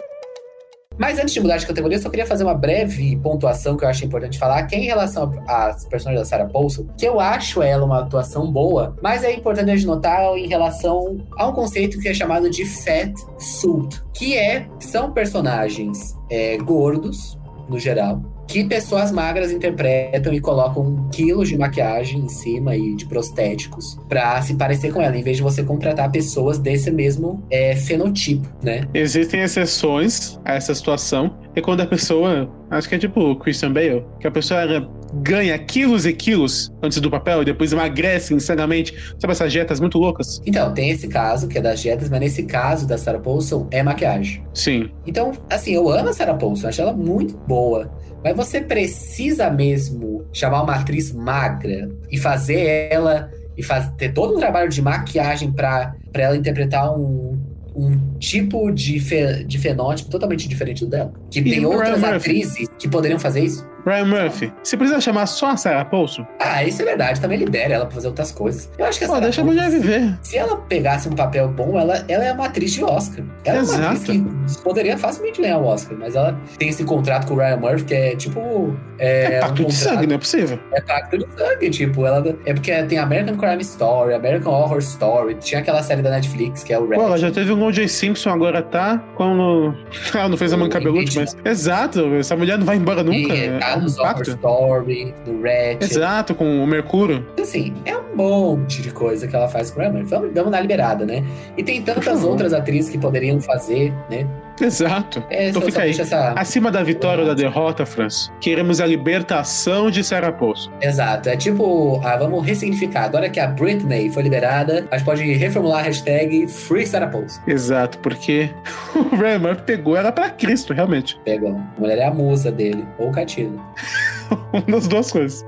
Mas 1.03 1.19
antes 1.19 1.33
de 1.33 1.41
mudar 1.41 1.57
de 1.57 1.67
categoria, 1.67 1.97
eu 1.97 2.01
só 2.01 2.09
queria 2.09 2.25
fazer 2.25 2.45
uma 2.45 2.53
breve 2.53 3.17
pontuação 3.17 3.75
que 3.75 3.83
eu 3.83 3.89
acho 3.89 4.05
importante 4.05 4.39
falar, 4.39 4.63
que 4.63 4.73
é 4.73 4.79
em 4.79 4.85
relação 4.85 5.29
às 5.45 5.83
personagens 5.83 6.21
da 6.21 6.25
Sarah 6.25 6.49
Paulson, 6.49 6.87
que 6.97 7.05
eu 7.05 7.19
acho 7.19 7.61
ela 7.61 7.83
uma 7.83 7.99
atuação 7.99 8.49
boa, 8.49 8.95
mas 9.03 9.21
é 9.21 9.33
importante 9.33 9.69
a 9.69 9.75
gente 9.75 9.85
notar 9.85 10.21
em 10.37 10.47
relação 10.47 11.17
a 11.37 11.45
um 11.45 11.51
conceito 11.51 11.99
que 11.99 12.07
é 12.07 12.13
chamado 12.13 12.49
de 12.49 12.63
fat 12.63 13.13
suit, 13.37 14.01
que 14.13 14.37
é 14.37 14.65
são 14.79 15.11
personagens 15.11 16.15
é, 16.31 16.55
gordos, 16.59 17.37
no 17.67 17.77
geral, 17.77 18.21
que 18.47 18.63
pessoas 18.63 19.11
magras 19.11 19.51
interpretam 19.51 20.33
e 20.33 20.39
colocam 20.39 21.09
quilos 21.11 21.49
de 21.49 21.57
maquiagem 21.57 22.19
em 22.19 22.29
cima 22.29 22.75
e 22.75 22.95
de 22.95 23.05
prostéticos 23.05 23.97
pra 24.07 24.41
se 24.41 24.55
parecer 24.55 24.91
com 24.91 25.01
ela, 25.01 25.17
em 25.17 25.23
vez 25.23 25.37
de 25.37 25.43
você 25.43 25.63
contratar 25.63 26.11
pessoas 26.11 26.57
desse 26.57 26.91
mesmo 26.91 27.43
é, 27.49 27.75
fenotipo, 27.75 28.47
né? 28.61 28.87
Existem 28.93 29.41
exceções 29.41 30.39
a 30.45 30.53
essa 30.53 30.73
situação. 30.73 31.37
E 31.55 31.61
quando 31.61 31.81
a 31.81 31.85
pessoa. 31.85 32.49
Acho 32.71 32.89
que 32.89 32.95
é 32.95 32.97
tipo 32.97 33.19
o 33.19 33.35
Christian 33.35 33.71
Bale, 33.71 34.03
que 34.19 34.25
a 34.25 34.31
pessoa 34.31 34.61
ela 34.61 34.89
ganha 35.21 35.57
quilos 35.59 36.07
e 36.07 36.13
quilos 36.13 36.73
antes 36.81 36.99
do 36.99 37.09
papel 37.09 37.43
e 37.43 37.45
depois 37.45 37.71
emagrece 37.71 38.33
insanamente. 38.33 38.93
Sabe 39.19 39.33
essas 39.33 39.51
dietas 39.51 39.79
muito 39.79 39.99
loucas? 39.99 40.41
Então, 40.43 40.73
tem 40.73 40.89
esse 40.89 41.07
caso, 41.07 41.47
que 41.47 41.59
é 41.59 41.61
das 41.61 41.79
dietas, 41.79 42.09
mas 42.09 42.19
nesse 42.19 42.43
caso 42.43 42.87
da 42.87 42.97
Sarah 42.97 43.19
Paulson 43.19 43.67
é 43.69 43.83
maquiagem. 43.83 44.43
Sim. 44.55 44.89
Então, 45.05 45.33
assim, 45.49 45.73
eu 45.75 45.87
amo 45.87 46.09
a 46.09 46.13
Sarah 46.13 46.33
Paulson, 46.33 46.67
acho 46.67 46.81
ela 46.81 46.93
muito 46.93 47.37
boa. 47.47 47.91
Mas 48.23 48.35
você 48.35 48.61
precisa 48.61 49.49
mesmo 49.49 50.25
chamar 50.31 50.63
uma 50.63 50.75
atriz 50.75 51.11
magra 51.11 51.89
e 52.11 52.17
fazer 52.17 52.89
ela 52.91 53.29
e 53.57 53.61
faz, 53.61 53.89
ter 53.97 54.13
todo 54.13 54.35
um 54.35 54.39
trabalho 54.39 54.69
de 54.69 54.81
maquiagem 54.81 55.51
pra 55.51 55.93
pra 56.13 56.23
ela 56.23 56.37
interpretar 56.37 56.95
um, 56.97 57.39
um 57.75 58.17
tipo 58.19 58.71
de, 58.71 58.99
fe, 58.99 59.43
de 59.43 59.57
fenótipo 59.57 60.09
totalmente 60.09 60.47
diferente 60.47 60.85
do 60.85 60.91
dela. 60.91 61.11
Que 61.29 61.39
E 61.39 61.43
tem 61.43 61.65
o 61.65 61.71
outras 61.71 62.03
atrizes 62.03 62.69
que 62.77 62.87
poderiam 62.87 63.19
fazer 63.19 63.41
isso. 63.41 63.67
Ryan 63.85 64.05
Murphy, 64.05 64.53
você 64.63 64.77
precisa 64.77 65.01
chamar 65.01 65.25
só 65.25 65.51
a 65.51 65.57
Sarah 65.57 65.85
Paulson? 65.85 66.25
Ah, 66.39 66.63
isso 66.63 66.81
é 66.81 66.85
verdade, 66.85 67.19
também 67.19 67.37
libera 67.37 67.73
ela 67.73 67.85
pra 67.85 67.95
fazer 67.95 68.07
outras 68.07 68.31
coisas. 68.31 68.69
Eu 68.77 68.85
acho 68.85 68.97
que 68.99 69.05
a 69.05 69.07
Pô, 69.07 69.13
Sarah 69.13 69.25
deixa 69.25 69.41
a 69.41 69.45
mulher 69.45 69.63
Paulson, 69.69 69.79
viver. 69.81 70.17
Se 70.21 70.37
ela 70.37 70.57
pegasse 70.57 71.09
um 71.09 71.13
papel 71.15 71.47
bom, 71.49 71.79
ela, 71.79 72.03
ela 72.07 72.23
é 72.23 72.31
uma 72.31 72.45
atriz 72.45 72.73
de 72.73 72.83
Oscar. 72.83 73.25
Ela 73.45 73.57
é 73.57 73.61
uma 73.61 73.73
Exato. 73.73 73.85
atriz 73.85 74.03
que 74.03 74.63
poderia 74.63 74.97
facilmente 74.97 75.41
ganhar 75.41 75.57
o 75.57 75.65
Oscar, 75.65 75.97
mas 75.99 76.15
ela 76.15 76.39
tem 76.57 76.69
esse 76.69 76.83
contrato 76.83 77.27
com 77.27 77.33
o 77.33 77.37
Ryan 77.37 77.57
Murphy 77.57 77.83
que 77.85 77.93
é 77.93 78.15
tipo. 78.15 78.75
É, 78.99 79.23
É, 79.35 79.39
pacto 79.39 79.63
um 79.63 79.65
de 79.65 79.73
sangue, 79.73 80.07
não 80.07 80.15
é 80.15 80.19
possível. 80.19 80.59
É 80.71 80.81
pacto 80.81 81.17
de 81.17 81.25
sangue, 81.37 81.69
tipo, 81.69 82.05
ela. 82.05 82.23
É 82.45 82.53
porque 82.53 82.83
tem 82.83 82.97
American 82.97 83.37
Crime 83.37 83.61
Story, 83.61 84.13
American 84.13 84.53
Horror 84.53 84.79
Story, 84.79 85.35
tinha 85.35 85.59
aquela 85.61 85.81
série 85.83 86.01
da 86.01 86.09
Netflix 86.11 86.63
que 86.63 86.71
é 86.73 86.79
o 86.79 86.87
Red. 86.87 86.97
Pô, 86.97 87.03
ela 87.03 87.17
já 87.17 87.31
teve 87.31 87.51
um 87.51 87.63
O.J. 87.65 87.87
Simpson, 87.87 88.29
agora 88.29 88.61
tá 88.61 88.97
com. 89.15 89.73
Ela 90.13 90.29
não 90.29 90.37
fez 90.37 90.53
a 90.53 90.55
O 90.55 90.59
manca 90.59 90.79
Belucci, 90.79 91.19
mas. 91.19 91.35
Exato, 91.43 92.13
essa 92.15 92.35
mulher 92.35 92.57
não 92.57 92.65
vai 92.65 92.77
embora 92.77 93.03
nunca. 93.03 93.33
E 93.33 93.47
É 93.47 93.72
Horror 93.75 93.95
pacto. 93.97 94.29
Story, 94.31 95.15
no 95.25 95.41
Red. 95.41 95.77
Exato, 95.81 96.35
com 96.35 96.63
o 96.63 96.67
Mercúrio. 96.67 97.25
Assim, 97.39 97.73
é 97.85 97.95
um 97.97 98.15
monte 98.15 98.81
de 98.81 98.91
coisa 98.91 99.27
que 99.27 99.35
ela 99.35 99.47
faz 99.47 99.71
com 99.71 99.81
o 99.81 99.91
Murphy. 99.91 100.09
Vamos, 100.09 100.33
vamos 100.33 100.51
dar 100.51 100.61
liberada, 100.61 101.05
né? 101.05 101.23
E 101.57 101.63
tem 101.63 101.81
tantas 101.81 102.23
outras 102.23 102.53
atrizes 102.53 102.89
que 102.89 102.97
poderiam 102.97 103.39
fazer, 103.41 103.93
né? 104.09 104.27
Exato. 104.61 105.23
É, 105.29 105.49
Então 105.49 105.61
fica 105.61 105.81
aí. 105.81 105.91
essa- 105.91 106.33
Acima 106.37 106.71
da 106.71 106.83
vitória 106.83 107.21
ou 107.21 107.27
da 107.27 107.33
derrota, 107.33 107.85
Franz, 107.85 108.31
queremos 108.39 108.79
a 108.79 108.85
libertação 108.85 109.89
de 109.89 110.03
Sarah 110.03 110.31
Paulson. 110.31 110.71
Exato, 110.81 111.29
é 111.29 111.35
tipo, 111.37 111.99
ah, 112.03 112.17
vamos 112.17 112.45
ressignificar. 112.45 113.05
Agora 113.05 113.29
que 113.29 113.39
a 113.39 113.47
Britney 113.47 114.09
foi 114.11 114.23
liberada, 114.23 114.87
a 114.91 114.97
gente 114.97 115.05
pode 115.05 115.23
reformular 115.33 115.79
a 115.79 115.83
hashtag 115.83 116.47
Free 116.47 116.85
Sarah 116.85 117.07
Paulson. 117.07 117.41
Exato, 117.47 117.97
porque 117.99 118.49
o 118.95 119.15
Ryan 119.15 119.39
Murphy 119.39 119.63
pegou 119.63 119.97
ela 119.97 120.11
pra 120.11 120.29
Cristo, 120.29 120.73
realmente. 120.73 121.19
Pegou. 121.25 121.59
A 121.77 121.79
mulher 121.81 121.97
é 121.97 122.05
a 122.05 122.11
musa 122.11 122.51
dele, 122.51 122.85
ou 122.97 123.09
o 123.09 123.11
Catilo. 123.11 123.59
Uma 124.53 124.61
das 124.67 124.87
duas 124.87 125.11
coisas. 125.11 125.45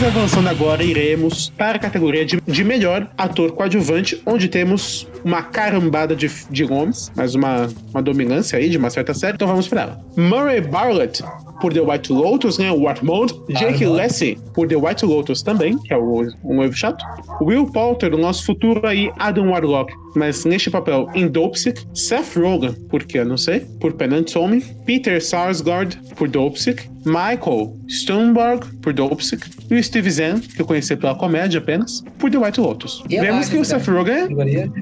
Mas 0.00 0.16
avançando 0.16 0.48
agora, 0.48 0.82
iremos 0.82 1.50
para 1.50 1.76
a 1.76 1.78
categoria 1.78 2.24
de, 2.24 2.40
de 2.40 2.64
melhor 2.64 3.06
ator 3.18 3.52
coadjuvante, 3.52 4.18
onde 4.24 4.48
temos 4.48 5.06
uma 5.22 5.42
carambada 5.42 6.16
de, 6.16 6.26
de 6.50 6.64
nomes, 6.64 7.12
mas 7.14 7.34
uma, 7.34 7.68
uma 7.90 8.00
dominância 8.00 8.58
aí 8.58 8.70
de 8.70 8.78
uma 8.78 8.88
certa 8.88 9.12
série, 9.12 9.34
então 9.34 9.46
vamos 9.46 9.68
para 9.68 9.82
ela. 9.82 10.04
Murray 10.16 10.62
Bartlett, 10.62 11.22
por 11.60 11.74
The 11.74 11.82
White 11.82 12.12
Lotus, 12.12 12.56
né? 12.56 12.72
O 12.72 12.84
Wartmond. 12.84 13.34
Jake. 13.50 13.84
Lassie, 13.84 14.38
por 14.54 14.66
The 14.66 14.76
White 14.76 15.04
Lotus 15.04 15.42
também, 15.42 15.76
que 15.76 15.92
é 15.92 15.98
o, 15.98 16.26
um 16.44 16.54
noivo 16.54 16.74
chato. 16.74 17.04
Will 17.42 17.66
Poulter, 17.66 18.14
o 18.14 18.18
nosso 18.18 18.46
futuro 18.46 18.86
aí, 18.86 19.12
Adam 19.18 19.50
Warlock, 19.50 19.92
mas 20.16 20.46
neste 20.46 20.70
papel 20.70 21.10
em 21.14 21.28
Dopesick. 21.28 21.84
Seth 21.92 22.36
Rogen, 22.36 22.72
por 22.88 23.04
que 23.04 23.18
eu 23.18 23.26
não 23.26 23.36
sei, 23.36 23.60
por 23.78 23.92
Penantome. 23.92 24.64
Peter 24.86 25.22
Sarsgaard, 25.22 26.00
por 26.16 26.26
Dopesick. 26.26 26.89
Michael 27.04 27.76
Stonberg, 27.88 28.66
por 28.82 28.92
Dopesick. 28.92 29.48
E 29.70 29.74
o 29.74 29.82
Steve 29.82 30.10
Zahn, 30.10 30.40
que 30.40 30.60
eu 30.60 30.66
conheci 30.66 30.96
pela 30.96 31.14
comédia 31.14 31.58
apenas, 31.58 32.02
por 32.18 32.30
The 32.30 32.38
White 32.38 32.60
Lotus. 32.60 33.02
Eu 33.08 33.22
Vemos 33.22 33.40
acho 33.40 33.50
que 33.50 33.56
o 33.56 33.60
que 33.60 33.66
Seth 33.66 33.86
Rogen 33.86 34.28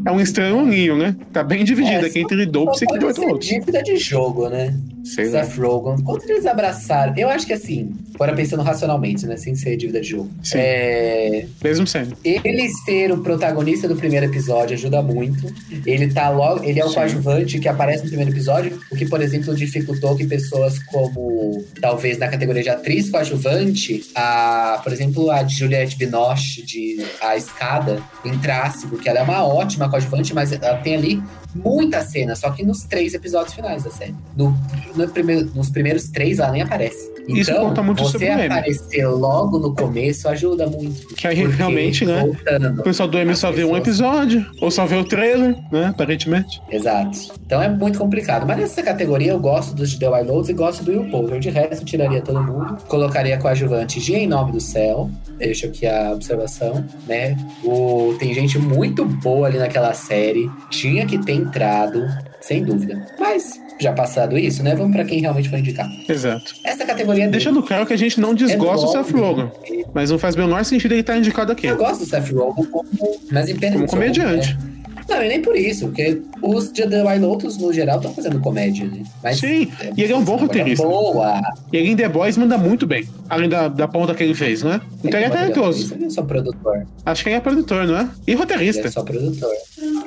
é 0.07 0.11
um 0.11 0.21
estranho 0.21 0.59
né? 0.97 1.15
Tá 1.33 1.43
bem 1.45 1.65
dividido 1.65 2.05
É, 2.05 2.09
aqui 2.09 2.21
entre 2.21 2.45
Dopesick 2.47 2.93
e 2.95 2.99
The 2.99 3.07
White 3.07 3.21
Lotus. 3.21 3.47
dívida 3.47 3.83
de 3.83 3.97
jogo, 3.97 4.49
né? 4.49 4.75
Sei 5.05 5.29
lá. 5.31 5.45
Seth 5.45 5.59
Rogen. 5.59 6.03
Quando 6.05 6.29
eles 6.29 6.47
abraçaram, 6.47 7.15
eu 7.17 7.29
acho 7.29 7.47
que 7.47 7.53
assim, 7.53 7.91
agora 8.15 8.35
pensando 8.35 8.63
racionalmente, 8.63 9.27
né? 9.27 9.37
Sem 9.37 9.55
ser 9.55 9.77
dívida 9.77 10.01
de 10.01 10.09
jogo. 10.09 10.31
Sim. 10.43 10.59
É, 10.59 11.47
Mesmo 11.63 11.87
sendo. 11.87 12.17
ele 12.25 12.69
ser 12.85 13.13
o 13.13 13.19
protagonista 13.19 13.87
do 13.89 13.97
primeiro 13.97 14.27
episódio 14.27 14.75
ajuda 14.75 15.03
muito. 15.03 15.47
Ele 15.87 16.09
tá 16.09 16.31
logo. 16.31 16.65
Ele 16.65 16.81
é 16.81 16.85
o 16.85 16.89
Sim. 16.89 16.95
coadjuvante 16.95 17.59
que 17.59 17.69
aparece 17.69 18.03
no 18.05 18.09
primeiro 18.09 18.33
episódio, 18.33 18.79
o 18.91 18.97
que, 18.97 19.07
por 19.07 19.21
exemplo, 19.23 19.55
dificultou 19.55 20.17
que 20.17 20.27
pessoas 20.27 20.79
como, 20.81 21.65
talvez 21.81 22.08
na 22.17 22.29
categoria 22.29 22.63
de 22.63 22.71
atriz 22.71 23.11
coadjuvante, 23.11 24.05
a, 24.15 24.81
por 24.83 24.93
exemplo, 24.93 25.31
a 25.31 25.45
Juliette 25.47 25.97
Binoche 25.97 26.63
de 26.63 27.05
A 27.21 27.37
Escada 27.37 28.03
entrasse, 28.25 28.87
porque 28.87 29.09
ela 29.09 29.19
é 29.19 29.23
uma 29.23 29.45
ótima 29.45 29.91
coadjuvante, 29.91 30.33
mas 30.33 30.53
ela 30.53 30.79
tem 30.79 30.95
ali 30.95 31.23
muita 31.55 32.01
cena, 32.03 32.35
só 32.37 32.51
que 32.51 32.65
nos 32.65 32.85
três 32.85 33.13
episódios 33.15 33.55
finais 33.55 33.83
da 33.83 33.91
série. 33.91 34.15
No, 34.37 34.57
no 34.95 35.09
primeiro- 35.09 35.51
nos 35.55 35.69
primeiros 35.69 36.09
três, 36.09 36.39
ela 36.39 36.53
nem 36.53 36.63
aparece. 36.63 37.18
Isso 37.29 37.51
Então, 37.51 37.69
conta 37.69 37.83
muito 37.83 38.03
você 38.03 38.13
sobre 38.13 38.29
o 38.29 38.45
aparecer 38.45 39.07
logo 39.07 39.59
no 39.59 39.75
começo 39.75 40.29
ajuda 40.29 40.67
muito. 40.67 41.15
Que 41.15 41.27
aí 41.27 41.43
Porque, 41.43 41.57
realmente, 41.57 42.05
né? 42.05 42.21
voltando, 42.23 42.81
O 42.81 42.83
pessoal 42.83 43.09
do 43.09 43.19
M 43.19 43.37
só 43.37 43.53
vê 43.53 43.65
um 43.65 43.77
episódio, 43.77 44.45
ou 44.61 44.71
só 44.71 44.87
vê 44.87 44.97
o 44.97 45.05
trailer, 45.05 45.57
né? 45.71 45.87
Aparentemente. 45.87 46.61
Exato. 46.71 47.19
Então 47.45 47.63
é 47.63 47.69
muito 47.69 47.99
complicado. 47.99 48.47
Mas 48.47 48.59
nessa 48.59 48.83
categoria 48.83 49.33
eu 49.33 49.39
gosto 49.39 49.75
dos 49.75 49.95
The 49.95 50.09
Wild 50.09 50.31
Lotus 50.31 50.49
e 50.49 50.53
gosto 50.53 50.85
do 50.85 50.91
Will 50.91 51.11
Poulter. 51.11 51.39
De 51.39 51.51
resto, 51.51 51.83
eu 51.83 51.85
tiraria 51.85 52.21
todo 52.21 52.43
mundo. 52.43 52.79
Colocaria 52.89 53.37
coadjuvante 53.39 54.01
G 54.01 54.17
em 54.17 54.27
nome 54.27 54.53
do 54.53 54.61
céu. 54.61 55.11
Deixo 55.39 55.67
aqui 55.67 55.87
a 55.87 56.13
observação, 56.13 56.85
né? 57.07 57.37
O... 57.63 58.15
Tem 58.19 58.33
gente 58.33 58.59
muito 58.59 59.05
boa 59.05 59.47
ali 59.47 59.59
naquela 59.59 59.93
série. 59.95 60.51
Tinha 60.71 61.07
que 61.07 61.19
ter 61.19 61.33
entrado, 61.33 62.07
sem 62.41 62.63
dúvida. 62.65 63.07
Mas, 63.19 63.61
já 63.81 63.93
passado 63.93 64.39
isso, 64.39 64.63
né? 64.63 64.75
Vamos 64.75 64.93
pra 64.95 65.05
quem 65.05 65.21
realmente 65.21 65.49
foi 65.49 65.59
indicar. 65.59 65.89
Exato. 66.09 66.55
Essa 66.65 66.85
categoria 66.87 67.25
é 67.25 67.29
Deixando 67.29 67.63
claro 67.63 67.87
que 67.87 67.93
a 67.93 67.97
gente 67.99 68.21
não 68.21 68.35
desgosta 68.35 68.87
do 68.87 68.97
É 68.99 69.03
Seth 69.05 69.13
bom. 69.13 69.21
Rogen, 69.21 69.51
mas 69.95 70.11
não 70.11 70.19
faz 70.19 70.35
o 70.35 70.39
menor 70.39 70.65
sentido 70.65 70.93
ele 70.93 71.01
estar 71.01 71.17
indicado 71.17 71.53
aqui. 71.53 71.67
Eu 71.67 71.77
gosto 71.77 72.01
do 72.01 72.07
Seth 72.07 72.31
Rogen 72.33 72.65
como, 72.67 72.89
mas 73.31 73.49
em 73.49 73.57
Como 73.57 73.87
comediante. 73.87 74.55
né? 74.55 74.78
Não, 75.09 75.23
e 75.25 75.29
nem 75.29 75.41
por 75.41 75.57
isso, 75.57 75.87
porque 75.87 76.21
os 76.43 76.71
de 76.71 76.87
The 76.87 77.03
Wild 77.03 77.21
Lotus, 77.25 77.57
no 77.57 77.73
geral, 77.73 77.97
estão 77.97 78.13
fazendo 78.13 78.39
comédia, 78.41 78.87
né? 78.87 79.03
Mas, 79.23 79.39
Sim, 79.39 79.69
e 79.97 80.03
ele 80.03 80.13
é 80.13 80.17
um 80.17 80.23
bom 80.23 80.33
coisa 80.39 80.47
roteirista. 80.47 80.87
Boa. 80.87 81.41
E 81.73 81.77
ele 81.77 81.91
em 81.91 81.97
The 81.97 82.09
Boys 82.09 82.37
manda 82.37 82.59
muito 82.59 82.87
bem, 82.87 83.09
além 83.29 83.49
da, 83.49 83.69
da 83.69 83.89
ponta 83.89 84.15
que 84.15 84.23
ele 84.23 84.35
fez, 84.35 84.63
né? 84.63 84.81
Então 85.03 85.19
ele 85.19 85.27
é 85.27 85.31
talentoso. 85.31 85.95
Ele 85.95 86.05
é 86.07 86.11
só 86.11 86.23
produtor. 86.23 86.87
Acho 87.07 87.23
que 87.23 87.31
ele 87.31 87.37
é 87.37 87.41
produtor, 87.41 87.87
não 87.87 87.97
é? 87.99 88.09
E 88.27 88.33
Ele 88.33 88.37
roteirista. 88.41 88.87
é 88.87 88.91
só 88.91 89.03
produtor. 89.03 89.51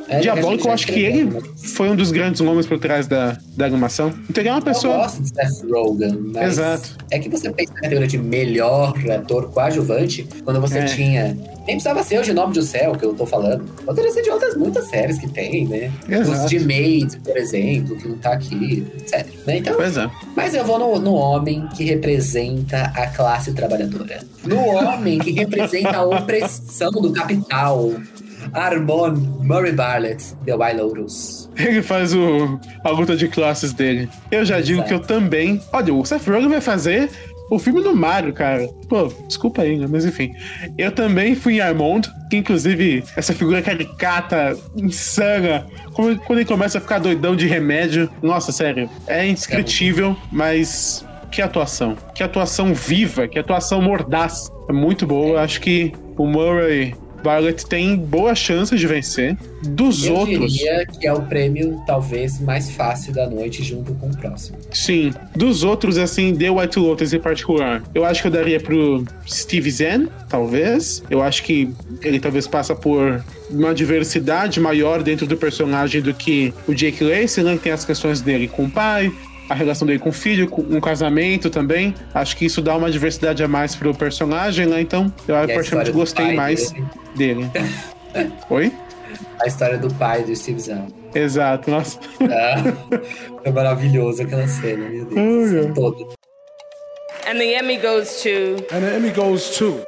É, 0.08 0.20
Diabólico, 0.20 0.68
eu 0.68 0.72
a 0.72 0.74
acho 0.76 0.86
que 0.88 1.00
ele 1.00 1.24
né? 1.26 1.40
foi 1.76 1.90
um 1.90 1.96
dos 1.96 2.12
grandes 2.12 2.42
nomes 2.42 2.66
por 2.68 2.78
trás 2.78 3.08
da, 3.08 3.38
da 3.56 3.66
animação. 3.66 4.14
Então 4.30 4.42
ele 4.42 4.50
é 4.50 4.52
uma 4.52 4.60
Eu 4.60 4.64
pessoa. 4.66 4.98
gosto 4.98 5.22
de 5.24 5.30
Seth 5.30 5.70
Rogen, 5.72 6.20
mas 6.34 6.54
Exato. 6.54 6.98
é 7.10 7.18
que 7.20 7.30
você 7.30 7.50
pensa 7.52 7.74
na 7.74 7.80
categoria 7.82 8.08
de 8.08 8.18
melhor 8.18 8.94
ator 9.10 9.50
coadjuvante 9.52 10.28
quando 10.44 10.60
você 10.62 10.80
É. 10.80 10.86
tinha. 10.86 11.38
Nem 11.68 11.76
precisava 11.76 12.04
ser 12.04 12.20
o 12.20 12.24
Genome 12.24 12.54
do 12.54 12.62
Céu, 12.62 12.94
que 12.94 13.06
eu 13.06 13.14
tô 13.14 13.26
falando. 13.26 13.64
Poderia 13.86 14.12
ser 14.12 14.24
de 14.24 14.30
outras 14.32 14.56
muitas 14.58 14.90
séries 14.92 15.18
que 15.18 15.28
tem, 15.28 15.68
né? 15.68 15.92
Exato. 16.08 16.44
Os 16.44 16.50
de 16.50 16.60
Maid, 16.60 17.18
por 17.20 17.36
exemplo, 17.38 17.96
que 17.96 18.08
não 18.08 18.18
tá 18.18 18.34
aqui, 18.34 18.86
etc. 18.98 19.26
Né? 19.48 19.58
Então, 19.58 19.76
Pois 19.76 19.98
é. 19.98 20.10
mas 20.36 20.54
eu 20.54 20.64
vou 20.66 20.78
no, 20.78 21.00
no 21.00 21.14
homem 21.14 21.68
que 21.76 21.84
representa 21.86 22.92
a 22.96 23.08
classe 23.08 23.54
trabalhadora. 23.54 24.20
No 24.46 24.60
homem 24.60 25.18
que 25.20 25.32
representa 25.32 25.98
a 25.98 26.04
opressão 26.04 26.92
do 26.92 27.12
capital. 27.12 27.92
Armon 28.54 29.12
Murray 29.44 29.72
Bartlett, 29.72 30.36
The 30.46 30.56
Wild 30.56 30.82
Lotus. 30.82 31.50
Ele 31.56 31.82
faz 31.82 32.14
o, 32.14 32.60
a 32.84 32.90
luta 32.90 33.16
de 33.16 33.28
classes 33.28 33.72
dele. 33.72 34.10
Eu 34.32 34.44
já 34.44 34.60
digo 34.60 34.80
Exato. 34.80 34.88
que 34.90 34.94
eu 34.96 35.00
também. 35.00 35.62
Olha, 35.72 35.94
o 35.94 36.04
Seth 36.04 36.28
Rogen 36.28 36.50
vai 36.50 36.60
fazer 36.60 37.10
o 37.52 37.60
filme 37.60 37.82
do 37.84 37.96
Mario, 37.96 38.34
cara. 38.34 38.68
Pô, 38.90 39.12
desculpa 39.28 39.62
aí, 39.62 39.78
né? 39.78 39.86
Mas 39.90 40.06
enfim. 40.06 40.34
Eu 40.78 40.92
também 40.92 41.36
fui 41.36 41.56
em 41.56 41.60
Armond, 41.60 42.10
que 42.30 42.38
inclusive 42.38 43.04
essa 43.16 43.34
figura 43.34 43.62
caricata, 43.62 44.58
insana. 44.76 45.68
Como- 45.94 46.18
Quando 46.20 46.40
ele 46.40 46.48
começa 46.48 46.78
a 46.78 46.82
ficar 46.82 47.00
doidão 47.00 47.36
de 47.36 47.46
remédio. 47.48 48.10
Nossa, 48.22 48.52
sério. 48.52 48.90
É 49.08 49.28
indescritível, 49.28 50.16
mas. 50.32 51.06
Que 51.32 51.42
atuação. 51.42 51.96
Que 52.14 52.24
atuação 52.24 52.74
viva, 52.74 53.26
que 53.28 53.40
atuação 53.40 53.82
mordaz. 53.82 54.52
É 54.70 54.74
muito 54.74 55.06
boa. 55.08 55.42
Acho 55.42 55.62
que 55.62 55.94
o 56.18 56.26
Murray 56.28 56.94
Bartlett 57.24 57.66
tem 57.66 57.96
boas 57.96 58.38
chances 58.38 58.80
de 58.80 58.88
vencer. 58.88 59.38
Dos 59.64 60.06
Eu 60.06 60.16
outros. 60.16 60.54
diria 60.54 60.86
que 60.86 61.06
é 61.06 61.14
o 61.14 61.22
prêmio 61.24 61.80
talvez 61.86 62.40
mais 62.40 62.72
fácil 62.72 63.14
da 63.14 63.30
noite 63.30 63.64
junto 63.64 63.94
com 63.96 64.08
o 64.08 64.18
próximo. 64.18 64.58
Sim. 64.72 65.14
Dos 65.36 65.64
outros, 65.64 65.98
assim, 65.98 66.36
The 66.36 66.50
White 66.50 66.80
Lotus 66.80 67.14
em 67.14 67.20
particular, 67.20 67.84
eu 67.94 68.04
acho 68.04 68.22
que 68.22 68.28
eu 68.28 68.32
daria 68.32 68.60
pro 68.60 69.06
Steve 69.28 69.70
Zen, 69.70 70.08
talvez. 70.28 71.04
Eu 71.10 71.22
acho 71.22 71.44
que 71.44 71.70
ele 72.02 72.20
talvez 72.20 72.48
passa 72.48 72.74
por 72.74 73.24
uma 73.50 73.74
diversidade 73.74 74.60
maior 74.60 75.04
dentro 75.04 75.28
do 75.28 75.38
personagem 75.38 76.02
do 76.02 76.14
que 76.14 76.54
o 76.68 76.74
Jake 76.74 77.04
Lacey, 77.04 77.44
né? 77.44 77.56
Que 77.58 77.64
tem 77.64 77.72
as 77.72 77.86
questões 77.86 78.22
dele 78.22 78.48
com 78.48 78.66
o 78.66 78.70
pai, 78.72 79.12
a 79.52 79.54
relação 79.54 79.86
dele 79.86 80.00
com 80.00 80.10
o 80.10 80.14
filho, 80.14 80.48
com 80.48 80.62
um 80.62 80.80
casamento 80.80 81.50
também. 81.50 81.94
Acho 82.14 82.38
que 82.38 82.46
isso 82.46 82.62
dá 82.62 82.76
uma 82.76 82.90
diversidade 82.90 83.44
a 83.44 83.48
mais 83.48 83.76
pro 83.76 83.94
personagem, 83.94 84.66
né? 84.66 84.80
Então, 84.80 85.14
eu 85.28 85.36
E 85.36 85.54
particularmente 85.54 85.92
gostei 85.92 86.34
mais 86.34 86.72
dele, 87.16 87.46
dele. 87.54 88.32
Oi? 88.50 88.72
a 89.42 89.48
história 89.48 89.78
do 89.78 89.94
pai 89.96 90.24
do 90.24 90.36
Steve 90.36 90.60
Zahn. 90.60 90.88
Exato, 91.14 91.70
nossa. 91.70 92.00
Ah, 92.22 92.64
é 93.44 93.52
maravilhoso 93.52 94.22
aquela 94.22 94.48
cena, 94.48 94.88
meu 94.88 95.06
Deus. 95.06 95.76
Todo. 95.76 96.14
And 97.28 97.38
the 97.38 97.60
Emmy 97.60 97.78
goes 97.78 98.22
to. 98.22 98.64
And 98.74 98.82
the 98.82 98.98
Emmy 98.98 99.10
goes 99.10 99.58
to. 99.58 99.82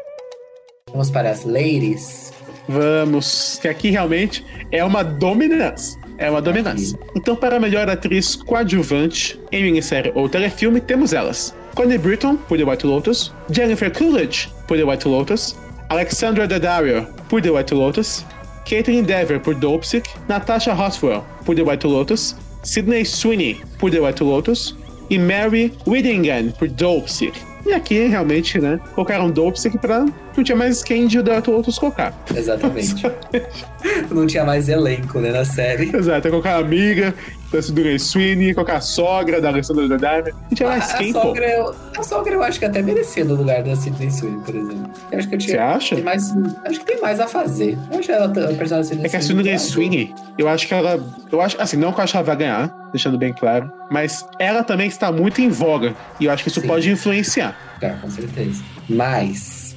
Vamos 0.91 1.09
para 1.09 1.29
as 1.29 1.45
ladies. 1.45 2.33
Vamos, 2.67 3.59
que 3.61 3.67
aqui 3.67 3.89
realmente 3.91 4.45
é 4.71 4.83
uma 4.83 5.03
dominância. 5.03 5.99
É 6.17 6.29
uma 6.29 6.41
dominância. 6.41 6.97
Então, 7.15 7.35
para 7.35 7.57
a 7.57 7.59
melhor 7.59 7.89
atriz 7.89 8.35
coadjuvante 8.35 9.39
em 9.51 9.63
minissérie 9.63 10.11
ou 10.15 10.29
telefilme, 10.29 10.79
temos 10.79 11.13
elas: 11.13 11.55
Connie 11.75 11.97
Britton, 11.97 12.37
por 12.37 12.57
The 12.57 12.63
White 12.63 12.85
Lotus, 12.85 13.33
Jennifer 13.51 13.91
Coolidge, 13.91 14.49
por 14.67 14.77
The 14.77 14.83
White 14.83 15.07
Lotus, 15.07 15.55
Alexandra 15.89 16.47
Daddario, 16.47 17.07
por 17.29 17.41
The 17.41 17.49
White 17.49 17.73
Lotus, 17.73 18.25
Caitlin 18.65 19.03
Dever, 19.03 19.39
por 19.39 19.55
Dopesick, 19.55 20.09
Natasha 20.27 20.73
Rothwell, 20.73 21.23
por 21.45 21.55
The 21.55 21.63
White 21.63 21.87
Lotus, 21.87 22.35
Sydney 22.63 23.05
Sweeney, 23.05 23.61
por 23.79 23.91
The 23.91 23.99
White 23.99 24.23
Lotus, 24.23 24.75
e 25.09 25.17
Mary 25.17 25.73
Whittingham, 25.85 26.51
por 26.51 26.67
Dopesick. 26.69 27.52
E 27.65 27.73
aqui, 27.73 28.07
realmente, 28.07 28.59
né, 28.59 28.79
colocaram 28.93 29.31
Dopesick 29.31 29.77
pra 29.77 30.05
não 30.35 30.43
tinha 30.43 30.55
mais 30.55 30.83
quem 30.83 31.07
White 31.35 31.49
Lotus 31.49 31.79
colocar. 31.79 32.13
Exatamente. 32.35 33.03
Não 34.09 34.25
tinha 34.25 34.43
mais 34.45 34.69
elenco, 34.69 35.19
né, 35.19 35.31
na 35.31 35.43
série. 35.43 35.95
Exato, 35.95 36.29
colocar 36.29 36.55
amiga 36.55 37.13
da 37.53 37.61
Sidney 37.61 37.99
Sweeney, 37.99 38.53
colocar 38.53 38.77
a 38.77 38.81
sogra 38.81 39.39
da 39.39 39.49
Alessandra. 39.49 39.87
Não 39.87 40.55
tinha 40.55 40.67
A, 40.67 40.71
mais 40.71 40.91
a 40.91 40.97
quem, 40.97 41.13
pô. 41.13 41.21
sogra, 41.21 41.47
eu, 41.47 41.75
a 41.97 42.03
sogra 42.03 42.33
eu 42.33 42.43
acho 42.43 42.59
que 42.59 42.65
até 42.65 42.81
merecia 42.81 43.23
no 43.23 43.35
lugar 43.35 43.61
da 43.63 43.75
Sidney 43.75 44.09
Sweeney, 44.09 44.39
por 44.43 44.55
exemplo. 44.55 44.91
Eu 45.11 45.19
acho 45.19 45.29
que 45.29 45.35
eu 45.35 45.39
tinha. 45.39 45.55
Você 45.55 45.61
acha? 45.61 45.95
Tem 45.95 46.03
mais, 46.03 46.33
acho 46.65 46.79
que 46.79 46.85
tem 46.85 46.99
mais 47.01 47.19
a 47.19 47.27
fazer. 47.27 47.77
Eu 47.91 47.99
acho 47.99 48.11
ela, 48.11 48.25
a 48.25 48.53
personagem 48.55 48.97
da 48.97 49.05
É 49.05 49.09
que 49.09 49.15
a 49.15 49.21
Sidney 49.21 49.59
Sweeney, 49.59 50.15
eu 50.37 50.49
acho 50.49 50.67
que 50.67 50.73
ela. 50.73 50.99
Eu 51.31 51.41
acho, 51.41 51.61
assim, 51.61 51.77
não 51.77 51.93
que 51.93 51.99
eu 51.99 52.03
acho 52.03 52.11
que 52.13 52.17
ela 52.17 52.25
vai 52.25 52.35
ganhar, 52.35 52.89
deixando 52.91 53.17
bem 53.17 53.31
claro, 53.33 53.71
mas 53.91 54.25
ela 54.39 54.63
também 54.63 54.87
está 54.87 55.11
muito 55.11 55.39
em 55.39 55.49
voga. 55.49 55.95
E 56.19 56.25
eu 56.25 56.31
acho 56.31 56.43
que 56.43 56.49
isso 56.49 56.61
Sim. 56.61 56.67
pode 56.67 56.89
influenciar. 56.89 57.55
Tá, 57.79 57.91
com 58.01 58.09
certeza. 58.09 58.63
Mas, 58.89 59.75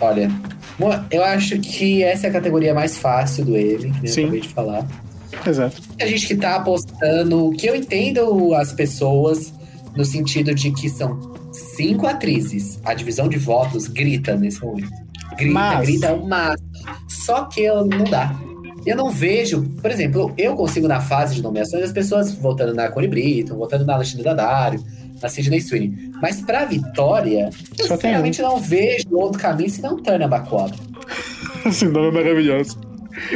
olha, 0.00 0.28
eu 1.10 1.22
acho 1.24 1.58
que 1.60 2.02
essa 2.02 2.26
é 2.26 2.30
a 2.30 2.32
categoria 2.32 2.74
mais 2.74 2.98
fácil 2.98 3.44
do 3.44 3.56
Emmy, 3.56 3.92
que 3.92 4.08
eu 4.08 4.24
acabei 4.24 4.40
de 4.40 4.48
falar. 4.48 4.84
Exato. 5.46 5.80
A 6.00 6.06
gente 6.06 6.26
que 6.26 6.36
tá 6.36 6.56
apostando, 6.56 7.50
que 7.52 7.66
eu 7.66 7.74
entendo 7.74 8.54
as 8.54 8.72
pessoas 8.72 9.52
no 9.96 10.04
sentido 10.04 10.54
de 10.54 10.70
que 10.72 10.88
são 10.88 11.18
cinco 11.76 12.06
atrizes. 12.06 12.80
A 12.84 12.94
divisão 12.94 13.28
de 13.28 13.38
votos 13.38 13.86
grita 13.86 14.36
nesse 14.36 14.62
momento. 14.64 14.90
Grita, 15.36 15.52
Mas- 15.52 15.86
grita 15.86 16.12
o 16.14 16.28
máximo. 16.28 16.68
Só 17.08 17.44
que 17.44 17.62
eu- 17.62 17.84
não 17.86 18.04
dá. 18.04 18.34
Eu 18.84 18.96
não 18.96 19.10
vejo, 19.10 19.62
por 19.80 19.90
exemplo, 19.90 20.32
eu 20.36 20.56
consigo 20.56 20.88
na 20.88 21.00
fase 21.00 21.36
de 21.36 21.42
nomeações 21.42 21.84
as 21.84 21.92
pessoas 21.92 22.32
votando 22.32 22.74
na 22.74 22.88
Connie 22.88 23.08
Britton, 23.08 23.54
votando 23.56 23.84
na 23.86 23.94
Alexandra 23.94 24.34
Daddario, 24.34 24.82
na 25.22 25.28
Sidney 25.28 25.60
Sweeney. 25.60 26.10
Mas 26.20 26.40
pra 26.40 26.64
vitória, 26.64 27.48
eu 27.78 27.86
Só 27.86 27.94
um. 27.94 27.96
sinceramente 27.96 28.42
não 28.42 28.58
vejo 28.58 29.06
outro 29.12 29.38
caminho 29.40 29.70
senão 29.70 29.96
Turner 30.02 30.28
Bacob. 30.28 30.72
Esse 31.64 31.84
nome 31.86 32.08
é 32.08 32.10
maravilhoso. 32.24 32.76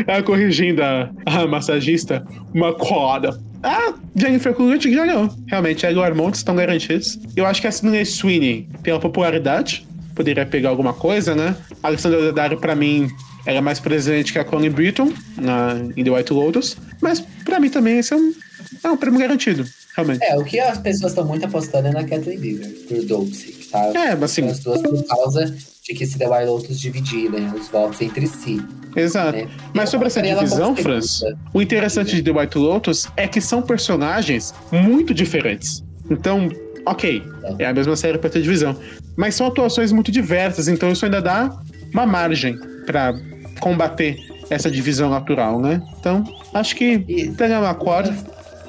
Ela 0.07 0.23
corrigindo 0.25 0.83
a, 0.83 1.11
a 1.27 1.47
massagista, 1.47 2.25
uma 2.55 2.73
coada. 2.73 3.39
Ah, 3.63 3.95
Jennifer 4.15 4.55
Coolidge 4.55 4.91
ganhou. 4.91 5.29
Realmente, 5.47 5.85
ela 5.85 5.95
e 5.95 5.99
o 5.99 6.03
Armond 6.03 6.37
estão 6.37 6.55
garantidos. 6.55 7.19
Eu 7.35 7.47
acho 7.47 7.61
que 7.61 7.67
a 7.67 7.73
Sidney 7.73 8.05
Sweeney, 8.05 8.69
pela 8.83 9.01
popularidade, 9.01 9.87
poderia 10.15 10.47
pegar 10.47 10.71
alguma 10.71 10.93
coisa, 10.93 11.35
né? 11.35 11.57
A 11.83 11.89
Alexandra 11.89 12.21
Daddario, 12.21 12.59
pra 12.59 12.75
mim, 12.75 13.09
era 13.47 13.63
mais 13.63 13.79
presente 13.79 14.33
que 14.33 14.39
a 14.39 14.45
Connie 14.45 14.71
Britton 14.71 15.13
na, 15.37 15.77
em 15.97 16.03
The 16.03 16.11
White 16.11 16.33
Lotus. 16.33 16.77
Mas, 17.01 17.21
pra 17.45 17.61
mim 17.61 17.71
também, 17.71 17.99
esse 17.99 18.13
é 18.13 18.17
um, 18.17 18.33
é 18.83 18.89
um 18.89 18.97
prêmio 18.97 19.21
garantido, 19.21 19.65
realmente. 19.95 20.25
É, 20.25 20.37
o 20.37 20.45
que 20.45 20.59
as 20.59 20.79
pessoas 20.79 21.13
estão 21.13 21.25
muito 21.25 21.45
apostando 21.47 21.89
é 21.89 21.93
na 21.93 22.05
Kathleen 22.05 22.41
Deaver, 22.41 22.71
por 22.89 23.05
Dopesick, 23.05 23.56
tá? 23.71 23.79
É, 23.95 24.15
mas 24.15 24.25
assim, 24.33 24.47
As 24.49 24.61
duas 24.61 24.81
por 24.83 25.05
causa 25.07 25.45
de 25.85 25.95
que 25.95 26.05
se 26.07 26.19
The 26.19 26.27
Wild 26.29 26.47
Lotus 26.47 26.81
dividir, 26.81 27.31
né, 27.31 27.53
os 27.59 27.69
votos 27.69 28.01
entre 28.01 28.27
si. 28.27 28.61
exato. 28.97 29.37
né? 29.39 29.49
Mas 29.75 29.89
sobre 29.91 30.07
essa 30.09 30.21
divisão, 30.21 30.75
Franz, 30.75 31.21
o 31.55 31.63
interessante 31.63 32.15
de 32.17 32.23
The 32.23 32.39
White 32.41 32.59
Lotus 32.59 33.07
é 33.17 33.29
que 33.29 33.41
são 33.41 33.63
personagens 33.63 34.53
muito 34.73 35.15
diferentes. 35.15 35.85
Então, 36.11 36.49
ok, 36.85 37.23
é 37.59 37.67
a 37.67 37.73
mesma 37.75 37.95
série 37.97 38.19
pra 38.19 38.29
ter 38.31 38.43
divisão. 38.43 38.77
Mas 39.17 39.35
são 39.35 39.47
atuações 39.47 39.93
muito 39.93 40.11
diversas, 40.11 40.67
então 40.69 40.91
isso 40.91 41.05
ainda 41.05 41.23
dá 41.23 41.57
uma 41.93 42.05
margem 42.07 42.59
pra 42.85 43.15
combater 43.61 44.17
essa 44.51 44.71
divisão 44.71 45.09
natural, 45.11 45.61
né? 45.61 45.81
Então, 45.99 46.23
acho 46.55 46.77
que 46.77 47.05
E- 47.09 47.31
pegar 47.31 47.61
uma 47.61 47.75
corda. 47.75 48.15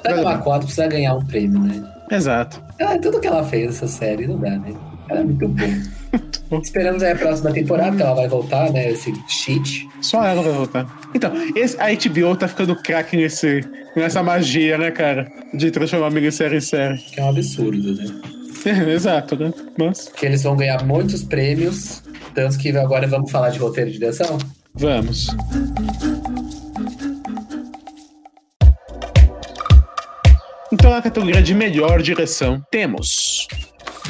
Tana 0.02 0.22
Makoto 0.22 0.60
precisa 0.66 0.86
ganhar 0.86 1.14
um 1.14 1.24
prêmio, 1.24 1.60
né? 1.60 1.84
Exato. 2.10 2.62
Ela, 2.78 2.96
tudo 2.98 3.20
que 3.20 3.26
ela 3.26 3.44
fez 3.44 3.66
nessa 3.66 3.86
série 3.88 4.26
não 4.26 4.38
dá, 4.38 4.50
né? 4.56 4.72
Ela 5.08 5.20
é 5.20 5.24
muito 5.24 5.48
boa. 5.48 5.68
Esperamos 6.62 7.02
aí 7.02 7.12
a 7.12 7.16
próxima 7.16 7.52
temporada, 7.52 7.94
que 7.96 8.02
ela 8.02 8.14
vai 8.14 8.28
voltar, 8.28 8.72
né? 8.72 8.90
Esse 8.90 9.12
cheat. 9.28 9.86
Só 10.00 10.24
ela 10.24 10.42
vai 10.42 10.52
voltar. 10.52 11.00
Então, 11.14 11.32
esse, 11.54 11.76
a 11.78 11.88
HBO 11.88 12.36
tá 12.36 12.48
ficando 12.48 12.74
craque 12.76 13.16
nesse, 13.16 13.60
nessa 13.94 14.22
magia, 14.22 14.78
né, 14.78 14.90
cara? 14.90 15.30
De 15.52 15.70
transformar 15.70 16.10
minissérie 16.10 16.56
em 16.56 16.60
série. 16.60 16.96
Que 16.98 17.20
é 17.20 17.24
um 17.24 17.28
absurdo, 17.30 17.94
né? 17.94 18.06
Exato, 18.92 19.36
né? 19.36 19.52
Mas, 19.78 20.08
Que 20.08 20.26
eles 20.26 20.42
vão 20.42 20.56
ganhar 20.56 20.82
muitos 20.84 21.22
prêmios. 21.22 22.02
Tanto 22.34 22.58
que 22.58 22.70
agora 22.76 23.06
vamos 23.06 23.30
falar 23.30 23.50
de 23.50 23.58
roteiro 23.58 23.90
de 23.90 23.98
direção. 23.98 24.38
vamos. 24.74 25.28
Então, 30.72 30.90
na 30.90 31.00
categoria 31.00 31.42
de 31.42 31.54
melhor 31.54 32.02
direção, 32.02 32.62
temos 32.70 33.48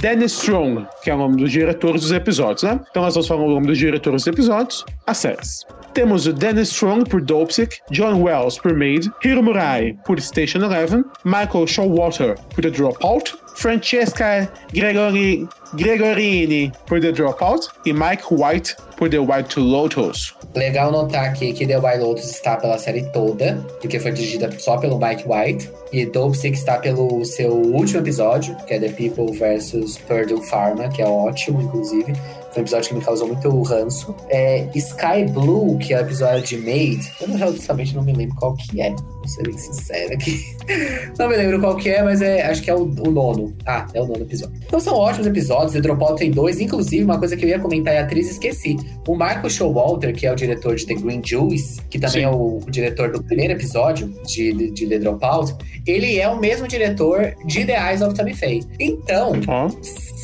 Dennis 0.01 0.33
Strong, 0.33 0.87
que 1.03 1.11
é 1.11 1.15
o 1.15 1.19
nome 1.19 1.37
dos 1.37 1.51
diretores 1.51 2.03
dos 2.03 2.13
episódios, 2.13 2.63
né? 2.63 2.79
Então, 2.91 3.03
nós 3.03 3.15
vamos 3.15 3.27
falar 3.27 3.43
o 3.43 3.51
nome 3.51 3.67
dos 3.67 3.79
diretores 3.79 4.23
dos 4.23 4.27
episódios, 4.29 4.85
as 5.07 5.19
séries. 5.19 5.67
Temos 5.99 6.29
o 6.29 6.33
Dennis 6.33 6.69
Strong 6.69 7.09
por 7.09 7.21
Dopesick, 7.21 7.81
John 7.91 8.23
Wells 8.23 8.57
por 8.57 8.73
Maid, 8.73 9.11
Hiro 9.25 9.43
Murai 9.43 9.99
por 10.07 10.17
Station 10.21 10.63
Eleven, 10.63 11.05
Michael 11.25 11.67
Showalter 11.67 12.37
por 12.55 12.63
The 12.63 12.71
Dropout, 12.71 13.37
Francesca 13.57 14.49
Gregori, 14.73 15.49
Gregorini 15.75 16.71
por 16.87 17.01
The 17.01 17.11
Dropout 17.11 17.67
e 17.85 17.93
Mike 17.93 18.23
White 18.31 18.77
por 18.97 19.11
The 19.11 19.19
White 19.19 19.49
to 19.49 19.61
Lotus. 19.61 20.37
Legal 20.55 20.93
notar 20.93 21.25
aqui 21.25 21.53
que 21.53 21.67
The 21.67 21.79
White 21.79 21.99
Lotus 21.99 22.31
está 22.31 22.57
pela 22.57 22.79
série 22.79 23.03
toda, 23.13 23.57
porque 23.81 23.99
foi 23.99 24.13
dirigida 24.13 24.51
só 24.61 24.79
pelo 24.79 25.01
Mike 25.01 25.25
White. 25.27 25.69
E 25.93 26.07
Dope 26.07 26.37
Sick 26.37 26.55
está 26.55 26.79
pelo 26.79 27.25
seu 27.25 27.51
último 27.51 28.01
episódio, 28.01 28.55
que 28.67 28.75
é 28.75 28.79
The 28.79 28.91
People 28.91 29.33
vs. 29.33 29.99
Purdue 30.07 30.47
Pharma, 30.47 30.89
que 30.91 31.03
é 31.03 31.07
ótimo, 31.07 31.63
inclusive. 31.63 32.13
Um 32.59 32.63
episódio 32.63 32.89
que 32.89 32.95
me 32.97 33.01
causou 33.01 33.29
muito 33.29 33.63
ranço. 33.63 34.15
É 34.29 34.69
Sky 34.75 35.25
Blue, 35.31 35.79
que 35.79 35.95
é 35.95 35.99
o 35.99 36.01
episódio 36.01 36.43
de 36.43 36.57
Maid. 36.57 37.09
Eu 37.21 37.29
realmente 37.37 37.95
não 37.95 38.03
me 38.03 38.13
lembro 38.13 38.35
qual 38.35 38.57
que 38.57 38.81
é. 38.81 38.91
Vou 38.91 39.29
ser 39.29 39.45
bem 39.45 39.57
sincero 39.57 40.15
aqui. 40.15 40.43
não 41.17 41.29
me 41.29 41.37
lembro 41.37 41.61
qual 41.61 41.77
que 41.77 41.89
é, 41.89 42.03
mas 42.03 42.21
é, 42.21 42.43
acho 42.43 42.61
que 42.61 42.69
é 42.69 42.75
o, 42.75 42.83
o 42.83 43.11
nono. 43.13 43.57
Ah, 43.65 43.87
é 43.95 44.03
o 44.03 44.07
nono 44.07 44.23
episódio. 44.23 44.57
Então 44.67 44.81
são 44.81 44.97
ótimos 44.97 45.29
episódios. 45.29 45.73
The 45.73 45.81
Dropout 45.81 46.17
tem 46.17 46.33
dois. 46.33 46.59
Inclusive, 46.59 47.05
uma 47.05 47.17
coisa 47.17 47.37
que 47.37 47.45
eu 47.45 47.49
ia 47.49 47.61
comentar 47.61 47.95
é 47.95 47.99
a 47.99 48.03
atriz, 48.03 48.29
esqueci. 48.29 48.77
O 49.07 49.13
Michael 49.13 49.49
Showalter, 49.49 50.13
que 50.13 50.27
é 50.27 50.33
o 50.33 50.35
diretor 50.35 50.75
de 50.75 50.85
The 50.85 50.95
Green 50.95 51.23
Juice, 51.25 51.81
que 51.89 51.99
também 51.99 52.23
Sim. 52.23 52.27
é 52.27 52.31
o, 52.31 52.59
o 52.59 52.71
diretor 52.71 53.13
do 53.13 53.23
primeiro 53.23 53.53
episódio 53.53 54.13
de, 54.27 54.53
de, 54.53 54.71
de 54.73 54.87
The 54.89 54.99
Dropout, 54.99 55.55
ele 55.87 56.19
é 56.19 56.29
o 56.29 56.41
mesmo 56.41 56.67
diretor 56.67 57.35
de 57.47 57.65
The 57.65 57.91
Eyes 57.91 58.03
of 58.03 58.15
Tammy 58.15 58.35
Faye. 58.35 58.65
Então, 58.81 59.33
Ó, 59.47 59.69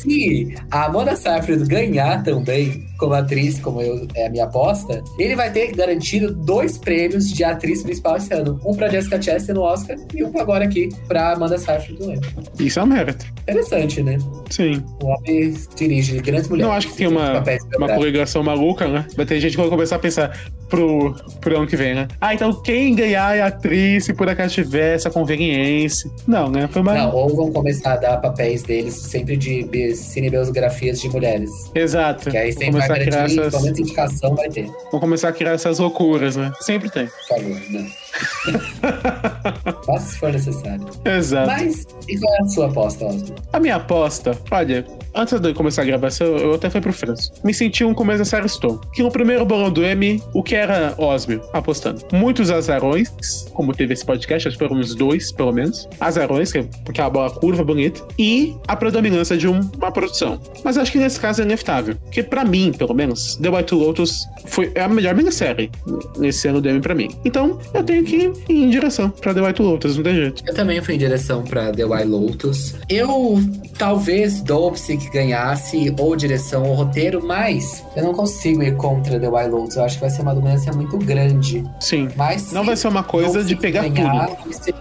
se 0.05 0.53
a 0.69 0.85
Amanda 0.85 1.15
Seyfried 1.15 1.65
ganhar 1.65 2.23
também 2.25 2.83
como 2.97 3.13
atriz, 3.13 3.59
como 3.59 3.81
eu, 3.81 4.07
é 4.15 4.27
a 4.27 4.29
minha 4.29 4.43
aposta, 4.45 5.01
ele 5.19 5.35
vai 5.35 5.51
ter 5.51 5.71
garantido 5.75 6.33
dois 6.33 6.77
prêmios 6.77 7.29
de 7.29 7.43
atriz 7.43 7.83
principal 7.83 8.17
esse 8.17 8.33
ano. 8.33 8.59
Um 8.65 8.73
pra 8.75 8.89
Jessica 8.89 9.21
Chastain 9.21 9.53
no 9.55 9.61
Oscar 9.61 9.95
e 10.13 10.23
um 10.23 10.37
agora 10.39 10.65
aqui 10.65 10.89
pra 11.07 11.33
Amanda 11.33 11.57
Seyfried 11.57 11.99
no 11.99 12.11
Emmy. 12.13 12.21
isso 12.59 12.79
é 12.79 12.83
um 12.83 12.87
mérito. 12.87 13.25
Interessante, 13.43 14.01
né? 14.01 14.17
Sim. 14.49 14.83
O 15.03 15.07
homem 15.07 15.53
dirige 15.75 16.17
grandes 16.19 16.49
mulheres. 16.49 16.67
Não 16.69 16.75
acho 16.75 16.87
que 16.87 16.95
tem 16.95 17.07
uma, 17.07 17.33
Papéis 17.33 17.63
uma 17.77 17.89
coligação 17.93 18.43
maluca, 18.43 18.87
né? 18.87 19.05
Vai 19.15 19.25
ter 19.25 19.39
gente 19.39 19.51
que 19.51 19.57
vai 19.61 19.69
começar 19.69 19.97
a 19.97 19.99
pensar 19.99 20.37
pro, 20.69 21.13
pro 21.41 21.57
ano 21.57 21.67
que 21.67 21.75
vem, 21.75 21.93
né? 21.93 22.07
Ah, 22.19 22.33
então 22.33 22.51
quem 22.63 22.95
ganhar 22.95 23.35
é 23.37 23.41
a 23.41 23.47
atriz 23.47 24.05
se 24.05 24.13
por 24.13 24.27
acaso 24.27 24.53
tiver 24.55 24.95
essa 24.95 25.09
conveniência. 25.11 26.09
Não, 26.25 26.49
né? 26.49 26.67
Foi 26.71 26.81
uma. 26.81 26.93
Não, 26.95 27.13
ou 27.13 27.35
vão 27.35 27.51
começar 27.51 27.93
a 27.93 27.97
dar 27.97 28.17
papéis 28.17 28.63
deles 28.63 28.93
sempre 28.95 29.35
de 29.37 29.63
bi- 29.65 29.93
cinebiografias 29.95 30.99
de 31.01 31.09
mulheres. 31.09 31.49
Exato. 31.75 32.14
Que 32.15 32.37
aí 32.37 32.51
sempre 32.53 32.79
vai 32.79 32.87
garantir, 32.87 33.39
essas. 33.39 33.51
pelo 33.51 33.63
menos 33.63 33.79
indicação 33.79 34.35
vai 34.35 34.49
ter. 34.49 34.69
Vão 34.91 34.99
começar 34.99 35.29
a 35.29 35.33
criar 35.33 35.51
essas 35.51 35.79
loucuras, 35.79 36.35
né? 36.35 36.51
Sempre 36.61 36.89
tem. 36.89 37.07
Por 37.07 37.27
favor, 37.27 37.61
não. 37.69 38.04
Faça 39.85 40.05
se 40.11 40.17
for 40.19 40.31
necessário. 40.31 40.85
Exato. 41.05 41.47
Mas, 41.47 41.85
e 42.07 42.17
qual 42.17 42.33
é 42.35 42.41
a 42.41 42.47
sua 42.47 42.65
aposta, 42.67 43.05
Osmo? 43.05 43.35
A 43.53 43.59
minha 43.59 43.75
aposta, 43.75 44.37
olha, 44.51 44.85
antes 45.13 45.39
de 45.39 45.53
começar 45.53 45.81
a 45.83 45.85
gravação, 45.85 46.27
eu 46.37 46.53
até 46.55 46.69
fui 46.69 46.81
pro 46.81 46.93
França. 46.93 47.31
Me 47.43 47.53
senti 47.53 47.83
um 47.83 47.93
começo 47.93 48.19
da 48.19 48.25
série 48.25 48.47
Stone. 48.49 48.79
Que 48.93 49.03
no 49.03 49.11
primeiro 49.11 49.45
bolão 49.45 49.69
do 49.71 49.83
M, 49.83 50.21
o 50.33 50.41
que 50.43 50.55
era 50.55 50.93
Osmio 50.97 51.41
apostando? 51.53 52.01
Muitos 52.11 52.49
azarões, 52.51 53.45
como 53.53 53.73
teve 53.73 53.93
esse 53.93 54.05
podcast, 54.05 54.47
acho 54.47 54.57
que 54.57 54.63
foram 54.67 54.79
uns 54.79 54.95
dois, 54.95 55.31
pelo 55.31 55.51
menos. 55.51 55.87
Azarões, 55.99 56.51
que 56.51 56.59
é 56.59 56.65
aquela 56.87 57.09
bola 57.09 57.29
curva 57.29 57.63
bonita. 57.63 58.01
E 58.17 58.55
a 58.67 58.75
predominância 58.75 59.37
de 59.37 59.47
um- 59.47 59.61
uma 59.77 59.91
produção. 59.91 60.39
Mas 60.63 60.77
acho 60.77 60.91
que 60.91 60.97
nesse 60.97 61.19
caso 61.19 61.41
é 61.41 61.45
inevitável. 61.45 61.95
Porque 62.03 62.23
pra 62.23 62.43
mim, 62.45 62.71
pelo 62.77 62.93
menos, 62.93 63.35
The 63.37 63.49
White 63.49 63.75
Lotus 63.75 64.25
foi 64.45 64.71
é 64.75 64.81
a 64.81 64.87
melhor 64.89 65.15
minissérie 65.15 65.69
nesse 66.17 66.47
ano 66.47 66.61
do 66.61 66.69
M 66.69 66.79
pra 66.79 66.93
mim. 66.95 67.09
Então, 67.23 67.59
eu 67.73 67.83
tenho 67.83 68.04
que 68.05 68.15
ir 68.17 68.33
em 68.49 68.69
direção 68.69 69.09
pra 69.09 69.33
The 69.33 69.41
White 69.41 69.61
Lotus, 69.61 69.95
não 69.97 70.03
tem 70.03 70.15
jeito. 70.15 70.43
Eu 70.47 70.53
também 70.53 70.81
fui 70.81 70.95
em 70.95 70.97
direção 70.97 71.43
pra 71.43 71.71
The 71.71 71.85
White 71.85 72.05
Lotus. 72.07 72.75
Eu 72.89 73.39
talvez 73.77 74.41
Dopesick 74.41 75.09
ganhasse 75.11 75.93
ou 75.99 76.15
direção 76.15 76.63
ou 76.63 76.73
roteiro, 76.73 77.25
mas 77.25 77.83
eu 77.95 78.03
não 78.03 78.13
consigo 78.13 78.63
ir 78.63 78.75
contra 78.77 79.19
The 79.19 79.27
White 79.27 79.49
Lotus. 79.49 79.75
Eu 79.75 79.83
acho 79.83 79.95
que 79.95 80.01
vai 80.01 80.09
ser 80.09 80.21
uma 80.21 80.33
dominância 80.33 80.71
muito 80.71 80.97
grande. 80.97 81.63
Sim. 81.79 82.07
Mas 82.15 82.51
Não 82.51 82.63
vai 82.63 82.75
ser 82.77 82.87
uma 82.87 83.03
coisa 83.03 83.43
de 83.43 83.55
pegar 83.55 83.87
ganhar, 83.87 84.27
tudo. 84.27 84.75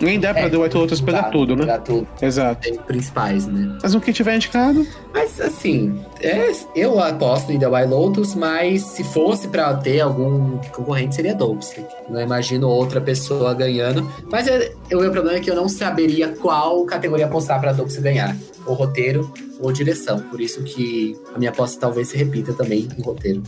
Nem 0.00 0.18
dá 0.18 0.32
pra 0.32 0.42
É, 0.44 0.48
The 0.48 0.56
White 0.56 0.76
Lotus 0.76 1.00
pegar 1.00 1.24
Tá, 1.24 1.28
tudo, 1.30 1.54
né? 1.54 1.62
Pegar 1.62 1.78
tudo. 1.80 2.06
Exato. 2.22 2.62
Tem 2.62 2.74
principais, 2.78 3.46
né? 3.46 3.76
Mas 3.82 3.94
o 3.94 4.00
que 4.00 4.12
tiver 4.12 4.34
indicado, 4.36 4.86
Mas 5.12 5.40
assim, 5.40 6.00
é, 6.22 6.52
eu 6.74 6.98
aposto 7.00 7.50
em 7.52 7.58
The 7.58 7.66
White 7.68 7.88
Lotus, 7.88 8.34
mas 8.34 8.82
se 8.82 9.02
fosse 9.04 9.48
pra 9.48 9.74
ter 9.74 10.00
algum 10.00 10.58
concorrente, 10.72 11.14
seria 11.14 11.34
Dopesick. 11.34 11.84
Não 12.08 12.20
imagino 12.20 12.68
outra 12.68 13.00
pessoa 13.00 13.54
ganhando. 13.54 14.10
Mas 14.30 14.46
é, 14.46 14.72
o 14.92 14.98
meu 15.00 15.10
problema 15.10 15.38
é 15.38 15.40
que 15.40 15.50
eu 15.50 15.54
não 15.56 15.68
saberia 15.68 16.28
qual 16.28 16.84
categoria 16.84 17.26
apostar 17.26 17.60
pra 17.60 17.72
Dopesick 17.72 18.02
ganhar. 18.02 18.36
Ou 18.66 18.74
roteiro 18.74 19.32
ou 19.60 19.72
direção. 19.72 20.20
Por 20.20 20.40
isso 20.40 20.62
que 20.62 21.16
a 21.34 21.38
minha 21.38 21.50
aposta 21.50 21.80
talvez 21.80 22.08
se 22.08 22.16
repita 22.16 22.52
também 22.52 22.88
em 22.98 23.02
roteiro. 23.02 23.42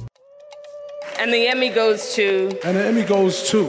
And 1.20 1.30
the 1.30 1.52
Emmy 1.52 1.70
goes 1.70 2.14
to 2.14 2.48
And 2.66 2.72
the 2.72 2.88
Emmy 2.90 3.02
goes 3.04 3.42
to. 3.50 3.68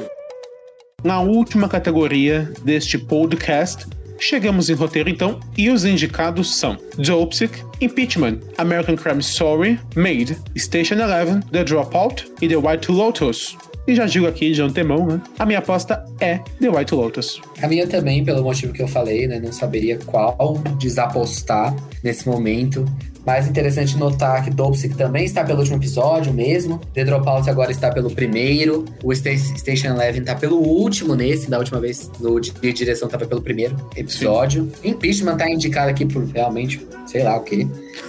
na 1.03 1.19
última 1.21 1.67
categoria 1.67 2.51
deste 2.63 2.97
podcast, 2.97 3.85
chegamos 4.23 4.69
em 4.69 4.73
roteiro 4.73 5.09
então, 5.09 5.39
e 5.57 5.69
os 5.69 5.85
indicados 5.85 6.55
são 6.55 6.77
Dopesick, 6.97 7.63
Impeachment, 7.81 8.39
American 8.57 8.95
Crime 8.95 9.19
Story, 9.19 9.79
Made, 9.95 10.37
Station 10.57 10.95
Eleven, 10.95 11.41
The 11.51 11.63
Dropout 11.63 12.31
e 12.41 12.47
The 12.47 12.55
White 12.55 12.91
Lotus. 12.91 13.57
E 13.85 13.95
já 13.95 14.05
digo 14.05 14.25
aqui 14.25 14.53
de 14.53 14.61
antemão, 14.61 15.05
né? 15.05 15.21
A 15.37 15.45
minha 15.45 15.59
aposta 15.59 16.05
é 16.21 16.37
The 16.61 16.69
White 16.69 16.95
Lotus. 16.95 17.41
A 17.61 17.67
minha 17.67 17.85
também, 17.85 18.23
pelo 18.23 18.41
motivo 18.41 18.71
que 18.71 18.81
eu 18.81 18.87
falei, 18.87 19.27
né? 19.27 19.41
Não 19.43 19.51
saberia 19.51 19.99
qual 20.05 20.63
desapostar 20.79 21.75
nesse 22.01 22.27
momento. 22.27 22.85
Mais 23.25 23.47
interessante 23.47 23.97
notar 23.97 24.43
que 24.43 24.49
Dopesick 24.49 24.95
também 24.95 25.23
está 25.23 25.43
pelo 25.43 25.59
último 25.59 25.77
episódio 25.77 26.33
mesmo. 26.33 26.79
The 26.93 27.05
Dropout 27.05 27.49
agora 27.49 27.71
está 27.71 27.89
pelo 27.91 28.11
primeiro. 28.11 28.83
O 29.03 29.13
Sta- 29.13 29.35
Station 29.37 29.87
Eleven 29.89 30.21
está 30.21 30.35
pelo 30.35 30.57
último 30.57 31.15
nesse. 31.15 31.49
Da 31.49 31.57
última 31.57 31.79
vez, 31.79 32.11
no 32.19 32.39
de 32.39 32.51
direção, 32.73 33.07
estava 33.07 33.25
pelo 33.25 33.41
primeiro 33.41 33.75
episódio. 33.95 34.69
Impeachment 34.83 35.37
tá 35.37 35.49
indicado 35.49 35.89
aqui 35.89 36.05
por 36.05 36.23
realmente, 36.25 36.85
sei 37.05 37.23
lá 37.23 37.37
o 37.37 37.41
quê. 37.41 37.65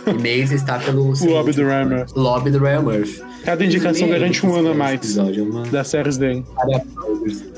E 0.07 0.13
Maze 0.13 0.55
está 0.55 0.79
pelo... 0.79 1.15
seu 1.15 1.31
Lobby 1.33 1.53
do 1.53 1.63
último. 1.63 1.69
Raymer. 1.69 2.07
Lobby 2.17 2.51
do 2.51 2.59
Ryan 2.59 2.83
Murphy. 2.83 3.23
Cada 3.45 3.65
indicação 3.65 4.09
garante 4.09 4.45
um 4.47 4.55
ano 4.55 4.71
a 4.71 4.75
mais 4.75 4.95
episódio 4.97 5.45
é 5.45 5.49
uma- 5.49 5.67
das 5.67 5.89
séries 5.89 6.17
dele. 6.17 6.43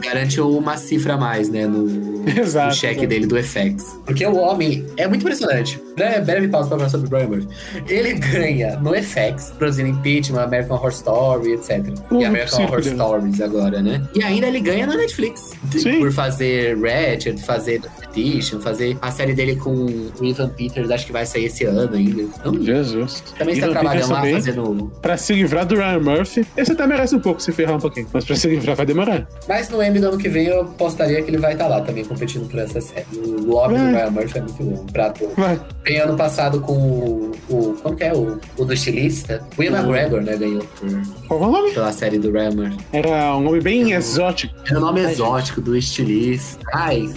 Garante 0.03 0.41
uma 0.41 0.77
cifra 0.77 1.15
a 1.15 1.17
mais, 1.17 1.49
né? 1.49 1.67
No, 1.67 1.87
Exato, 2.29 2.69
no 2.69 2.75
cheque 2.75 3.07
dele 3.07 3.27
do 3.27 3.37
FX. 3.43 3.97
Porque 4.05 4.27
o 4.27 4.37
homem 4.37 4.85
é 4.97 5.07
muito 5.07 5.23
impressionante. 5.23 5.81
Breve, 5.97 6.21
breve 6.27 6.49
pausa 6.49 6.69
pra 6.69 6.77
falar 6.77 6.91
sobre 6.91 7.07
o 7.07 7.11
Brian 7.11 7.29
Murphy. 7.29 7.49
Ele 7.89 8.13
ganha 8.15 8.77
no 8.77 8.95
FX, 8.95 9.53
produzindo 9.59 9.89
Impeachment, 9.89 10.43
American 10.43 10.77
Horror 10.77 10.91
Story, 10.91 11.53
etc. 11.53 11.87
E 12.11 12.25
American 12.25 12.65
Horror 12.65 12.83
dele. 12.83 12.97
Stories 12.97 13.41
agora, 13.41 13.83
né? 13.83 14.07
E 14.15 14.23
ainda 14.23 14.47
ele 14.47 14.61
ganha 14.61 14.87
na 14.87 14.97
Netflix. 14.97 15.55
Sim. 15.73 16.01
Por 16.01 16.13
fazer 16.13 16.77
Ratchet, 16.79 17.43
fazer 17.43 17.81
Petition, 18.01 18.61
fazer 18.61 18.97
a 19.01 19.11
série 19.11 19.35
dele 19.35 19.57
com 19.57 19.71
o 19.75 20.25
Ivan 20.25 20.49
Peters, 20.51 20.91
acho 20.91 21.07
que 21.07 21.13
vai 21.13 21.25
sair 21.25 21.47
esse 21.47 21.65
ano 21.65 21.95
ainda. 21.95 22.23
Então, 22.23 22.63
Jesus. 22.63 23.23
também 23.39 23.55
está 23.55 23.69
trabalhando 23.69 24.11
lá 24.11 24.23
fazendo 24.23 24.93
Pra 25.01 25.17
se 25.17 25.33
livrar 25.33 25.67
do 25.67 25.77
Ryan 25.77 26.01
Murphy, 26.01 26.47
esse 26.57 26.73
até 26.73 26.87
merece 26.87 27.17
um 27.17 27.21
pouco 27.21 27.41
se 27.41 27.53
ferrar 27.53 27.77
um 27.77 27.81
pouquinho. 27.81 28.07
Mas 28.13 28.25
pra 28.25 28.37
se 28.37 28.49
livrar 28.49 28.77
vai 28.77 28.87
demorar. 28.87 29.27
Mas 29.49 29.69
no 29.69 29.83
Emmy 29.83 29.99
do 29.99 30.09
ano 30.09 30.19
que 30.19 30.29
vem 30.29 30.47
eu 30.47 30.63
apostaria 30.63 31.23
que 31.23 31.31
ele 31.31 31.39
vai 31.39 31.53
estar 31.53 31.69
lá 31.69 31.81
também 31.81 32.05
competindo 32.05 32.49
por 32.49 32.59
essa 32.59 32.81
série. 32.81 33.07
O 33.15 33.47
lobby 33.47 33.75
do 33.75 33.81
Vai. 33.81 33.93
Ryan 33.93 34.11
Murphy 34.11 34.39
é 34.39 34.41
muito 34.41 34.63
bom 34.63 34.87
pra 34.87 35.07
ator. 35.07 35.31
Vai. 35.37 35.61
Tem 35.87 36.01
ano 36.01 36.17
passado 36.17 36.61
com 36.61 36.73
o. 36.73 37.33
o 37.49 37.75
como 37.81 37.95
que 37.97 38.03
é? 38.03 38.13
O, 38.13 38.41
o 38.59 38.65
do 38.65 38.73
estilista. 38.73 39.41
O 39.57 39.63
Ian 39.63 39.71
Uhum. 39.71 39.79
McGregor, 39.95 40.21
né? 40.21 40.37
Ganhou 40.37 40.65
por- 40.65 41.29
Qual 41.29 41.41
é 41.43 41.47
o 41.47 41.53
nome? 41.53 41.71
pela 41.73 41.93
série 41.93 42.19
do 42.19 42.33
Murphy. 42.33 42.77
Era 42.93 43.37
um 43.37 43.41
nome 43.43 43.61
bem 43.61 43.93
exótico. 43.93 44.53
É 44.69 44.77
o 44.77 44.81
nome 44.81 45.01
exótico 45.03 45.61
do 45.61 45.77
estilista. 45.77 46.59
Ai. 46.75 47.09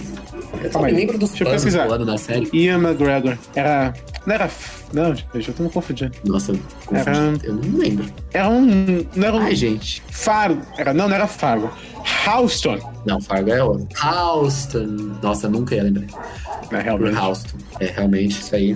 Eu 0.62 0.64
só 0.64 0.78
Calma 0.78 0.86
me 0.88 0.92
aí. 0.94 1.00
lembro 1.00 1.18
dos 1.18 1.30
Deixa 1.30 1.42
eu 1.42 1.46
planos 1.48 1.64
pesquisar. 1.64 1.86
do 1.88 1.94
ano 1.94 2.06
da 2.06 2.16
série. 2.16 2.48
Ian 2.52 2.78
McGregor. 2.78 3.36
Era. 3.56 3.92
Não 4.26 4.34
era. 4.34 4.50
Não, 4.92 5.14
gente, 5.14 5.48
eu 5.48 5.54
tô 5.54 5.62
me 5.62 5.70
confundindo. 5.70 6.12
Nossa, 6.24 6.52
confundi. 6.84 7.08
Era- 7.08 7.38
eu 7.44 7.54
não 7.54 7.78
lembro. 7.78 8.04
Era 8.32 8.48
um. 8.48 9.06
Não 9.16 9.26
era 9.28 9.36
um. 9.36 9.40
Ai, 9.40 9.54
gente. 9.54 10.02
Fargo. 10.10 10.60
Era, 10.76 10.92
não, 10.92 11.08
não 11.08 11.14
era 11.16 11.26
Fargo. 11.26 11.70
Houston. 12.26 12.78
Não, 13.06 13.20
Fargo 13.20 13.50
é 13.50 13.62
outro. 13.64 13.86
Houston. 14.06 14.86
Nossa, 15.22 15.48
nunca 15.48 15.74
ia 15.74 15.82
lembrar. 15.84 16.04
É, 16.04 16.66
Por 16.66 16.78
realmente. 16.78 17.16
Houston. 17.18 17.56
É, 17.80 17.86
realmente, 17.86 18.40
isso 18.40 18.54
aí. 18.54 18.72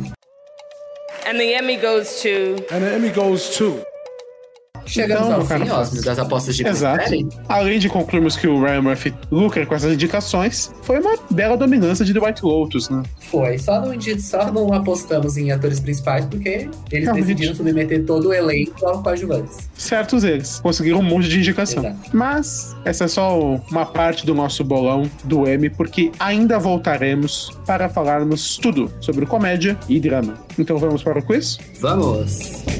and 1.27 1.39
the 1.39 1.59
Emmy 1.59 1.77
goes 1.79 2.21
to 2.23 2.57
And 2.75 2.81
the 2.81 2.97
Emmy 2.97 3.11
goes 3.11 3.57
to. 3.57 3.81
Chegamos 4.87 5.27
Então, 5.27 5.41
ao 5.41 5.47
cara, 5.47 5.85
fim, 5.87 6.01
das 6.03 6.19
apostas 6.19 6.57
de 6.57 6.67
Exato. 6.67 7.11
Além 7.49 7.79
de 7.79 7.89
concluirmos 7.89 8.37
que 8.37 8.47
o 8.47 8.61
Ryan 8.61 8.83
Murphy 8.83 9.15
lucra 9.31 9.65
com 9.67 9.75
essas 9.75 9.93
indicações, 9.93 10.73
foi 10.83 11.01
uma 11.01 11.17
bela 11.31 11.57
dominância 11.57 12.05
de 12.05 12.13
The 12.13 12.21
White 12.21 12.45
Lotus, 12.45 12.89
né? 12.89 13.03
Foi. 13.21 13.59
Só 13.59 13.81
não, 13.81 13.95
só 14.19 14.53
não 14.53 14.73
apostamos 14.73 15.37
em 15.37 15.51
atores 15.51 15.81
principais 15.81 16.25
porque 16.27 16.69
eles 16.91 17.05
Realmente. 17.05 17.25
decidiram 17.27 17.55
submeter 17.55 18.05
todo 18.05 18.29
o 18.29 18.35
elenco 18.35 18.87
ao 18.87 19.03
coadjuvantes. 19.03 19.69
Certos 19.75 20.25
eles. 20.25 20.61
Conseguiram 20.61 20.99
um 20.99 21.03
monte 21.03 21.29
de 21.29 21.39
indicação. 21.39 21.85
Exato. 21.85 22.11
Mas 22.13 22.77
essa 22.85 23.05
é 23.05 23.09
só 23.09 23.39
uma 23.71 23.87
parte 23.87 24.27
do 24.27 24.35
nosso 24.35 24.65
bolão 24.65 25.11
do 25.25 25.47
M, 25.47 25.71
porque 25.71 26.11
ainda 26.19 26.59
voltaremos 26.59 27.53
para 27.67 27.89
falarmos 27.89 28.57
tudo 28.57 28.91
sobre 29.01 29.27
comédia 29.27 29.77
e 29.89 29.99
drama. 30.01 30.35
Então 30.59 30.79
vamos 30.79 31.03
para 31.03 31.19
o 31.19 31.23
quiz? 31.23 31.59
Vamos! 31.81 32.74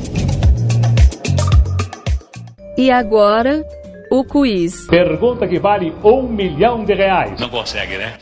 E 2.77 2.91
agora, 2.91 3.65
o 4.11 4.25
quiz. 4.25 4.87
Pergunta 4.87 5.47
que 5.47 5.59
vale 5.59 5.95
um 6.03 6.23
milhão 6.29 6.85
de 6.85 6.93
reais. 6.95 7.41
Não 7.41 7.49
consegue, 7.49 7.97
né? 7.97 8.15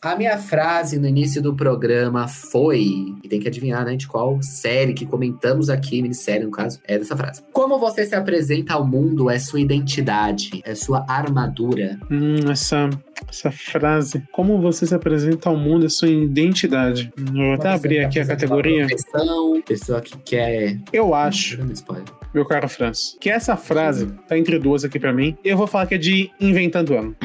A 0.00 0.14
minha 0.14 0.38
frase 0.38 0.96
no 0.96 1.08
início 1.08 1.42
do 1.42 1.56
programa 1.56 2.28
foi, 2.28 3.16
e 3.20 3.28
tem 3.28 3.40
que 3.40 3.48
adivinhar, 3.48 3.84
né, 3.84 3.96
de 3.96 4.06
qual 4.06 4.40
série 4.40 4.94
que 4.94 5.04
comentamos 5.04 5.68
aqui, 5.68 6.00
minissérie 6.00 6.44
no 6.44 6.52
caso, 6.52 6.78
é 6.86 6.96
dessa 6.96 7.16
frase. 7.16 7.42
Como 7.52 7.80
você 7.80 8.06
se 8.06 8.14
apresenta 8.14 8.74
ao 8.74 8.86
mundo 8.86 9.28
é 9.28 9.40
sua 9.40 9.58
identidade, 9.58 10.62
é 10.64 10.76
sua 10.76 11.04
armadura. 11.08 11.98
Hum, 12.08 12.48
essa, 12.48 12.88
essa 13.28 13.50
frase. 13.50 14.22
Como 14.30 14.60
você 14.60 14.86
se 14.86 14.94
apresenta 14.94 15.48
ao 15.48 15.56
mundo 15.56 15.86
é 15.86 15.88
sua 15.88 16.08
identidade. 16.08 17.12
Hum, 17.18 17.24
Eu 17.36 17.44
vou 17.46 17.54
até 17.54 17.70
abrir 17.70 17.98
aqui 17.98 18.20
a 18.20 18.26
categoria. 18.26 18.86
profissão, 18.86 19.60
Pessoa 19.66 20.00
que 20.00 20.16
quer... 20.18 20.78
Eu 20.92 21.12
acho, 21.12 21.60
spoiler. 21.72 22.17
Meu 22.34 22.44
caro 22.44 22.68
Franz, 22.68 23.16
que 23.20 23.30
essa 23.30 23.56
frase 23.56 24.06
tá 24.28 24.36
entre 24.38 24.58
duas 24.58 24.84
aqui 24.84 24.98
pra 24.98 25.12
mim. 25.12 25.36
Eu 25.44 25.56
vou 25.56 25.66
falar 25.66 25.86
que 25.86 25.94
é 25.94 25.98
de 25.98 26.30
Inventando 26.40 26.94
Ano. 26.96 27.16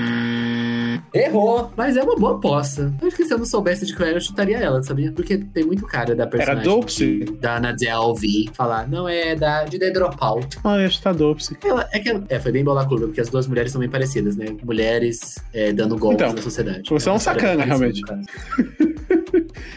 Errou, 1.13 1.71
mas 1.77 1.95
é 1.95 2.01
uma 2.01 2.15
boa 2.15 2.35
aposta. 2.37 2.91
Acho 3.03 3.15
que 3.15 3.25
se 3.25 3.31
eu 3.33 3.37
não 3.37 3.45
soubesse 3.45 3.85
de 3.85 3.95
qual 3.95 4.07
era, 4.09 4.17
eu 4.17 4.21
chutaria 4.21 4.57
ela, 4.57 4.81
sabia? 4.81 5.11
Porque 5.11 5.37
tem 5.37 5.63
muito 5.63 5.85
cara 5.85 6.15
da 6.15 6.25
personagem 6.25 6.63
Dopsy? 6.63 7.19
de- 7.19 7.31
da 7.33 7.57
Ana 7.57 7.71
Delvey 7.73 8.49
falar, 8.53 8.87
não 8.89 9.07
é 9.07 9.35
da 9.35 9.63
de 9.63 9.77
The 9.77 9.91
Dropout. 9.91 10.57
Ah, 10.63 10.79
eu 10.79 10.87
acho 10.87 10.97
que 10.97 11.03
tá 11.03 11.13
dope. 11.13 11.43
Ela, 11.63 11.87
é 11.91 11.99
que 11.99 12.09
ela- 12.09 12.23
é, 12.29 12.39
foi 12.39 12.51
bem 12.51 12.63
bola 12.63 12.83
curva, 12.87 13.05
porque 13.05 13.21
as 13.21 13.29
duas 13.29 13.45
mulheres 13.47 13.71
são 13.71 13.79
bem 13.79 13.89
parecidas, 13.89 14.35
né? 14.35 14.45
Mulheres 14.63 15.35
é, 15.53 15.71
dando 15.71 15.95
golpes 15.97 16.21
Então, 16.23 16.33
na 16.35 16.41
sociedade. 16.41 16.81
você 16.89 17.09
é 17.09 17.11
um 17.11 17.15
história 17.17 17.41
bem 17.41 17.67
sacana, 17.67 17.75
uma 17.75 18.92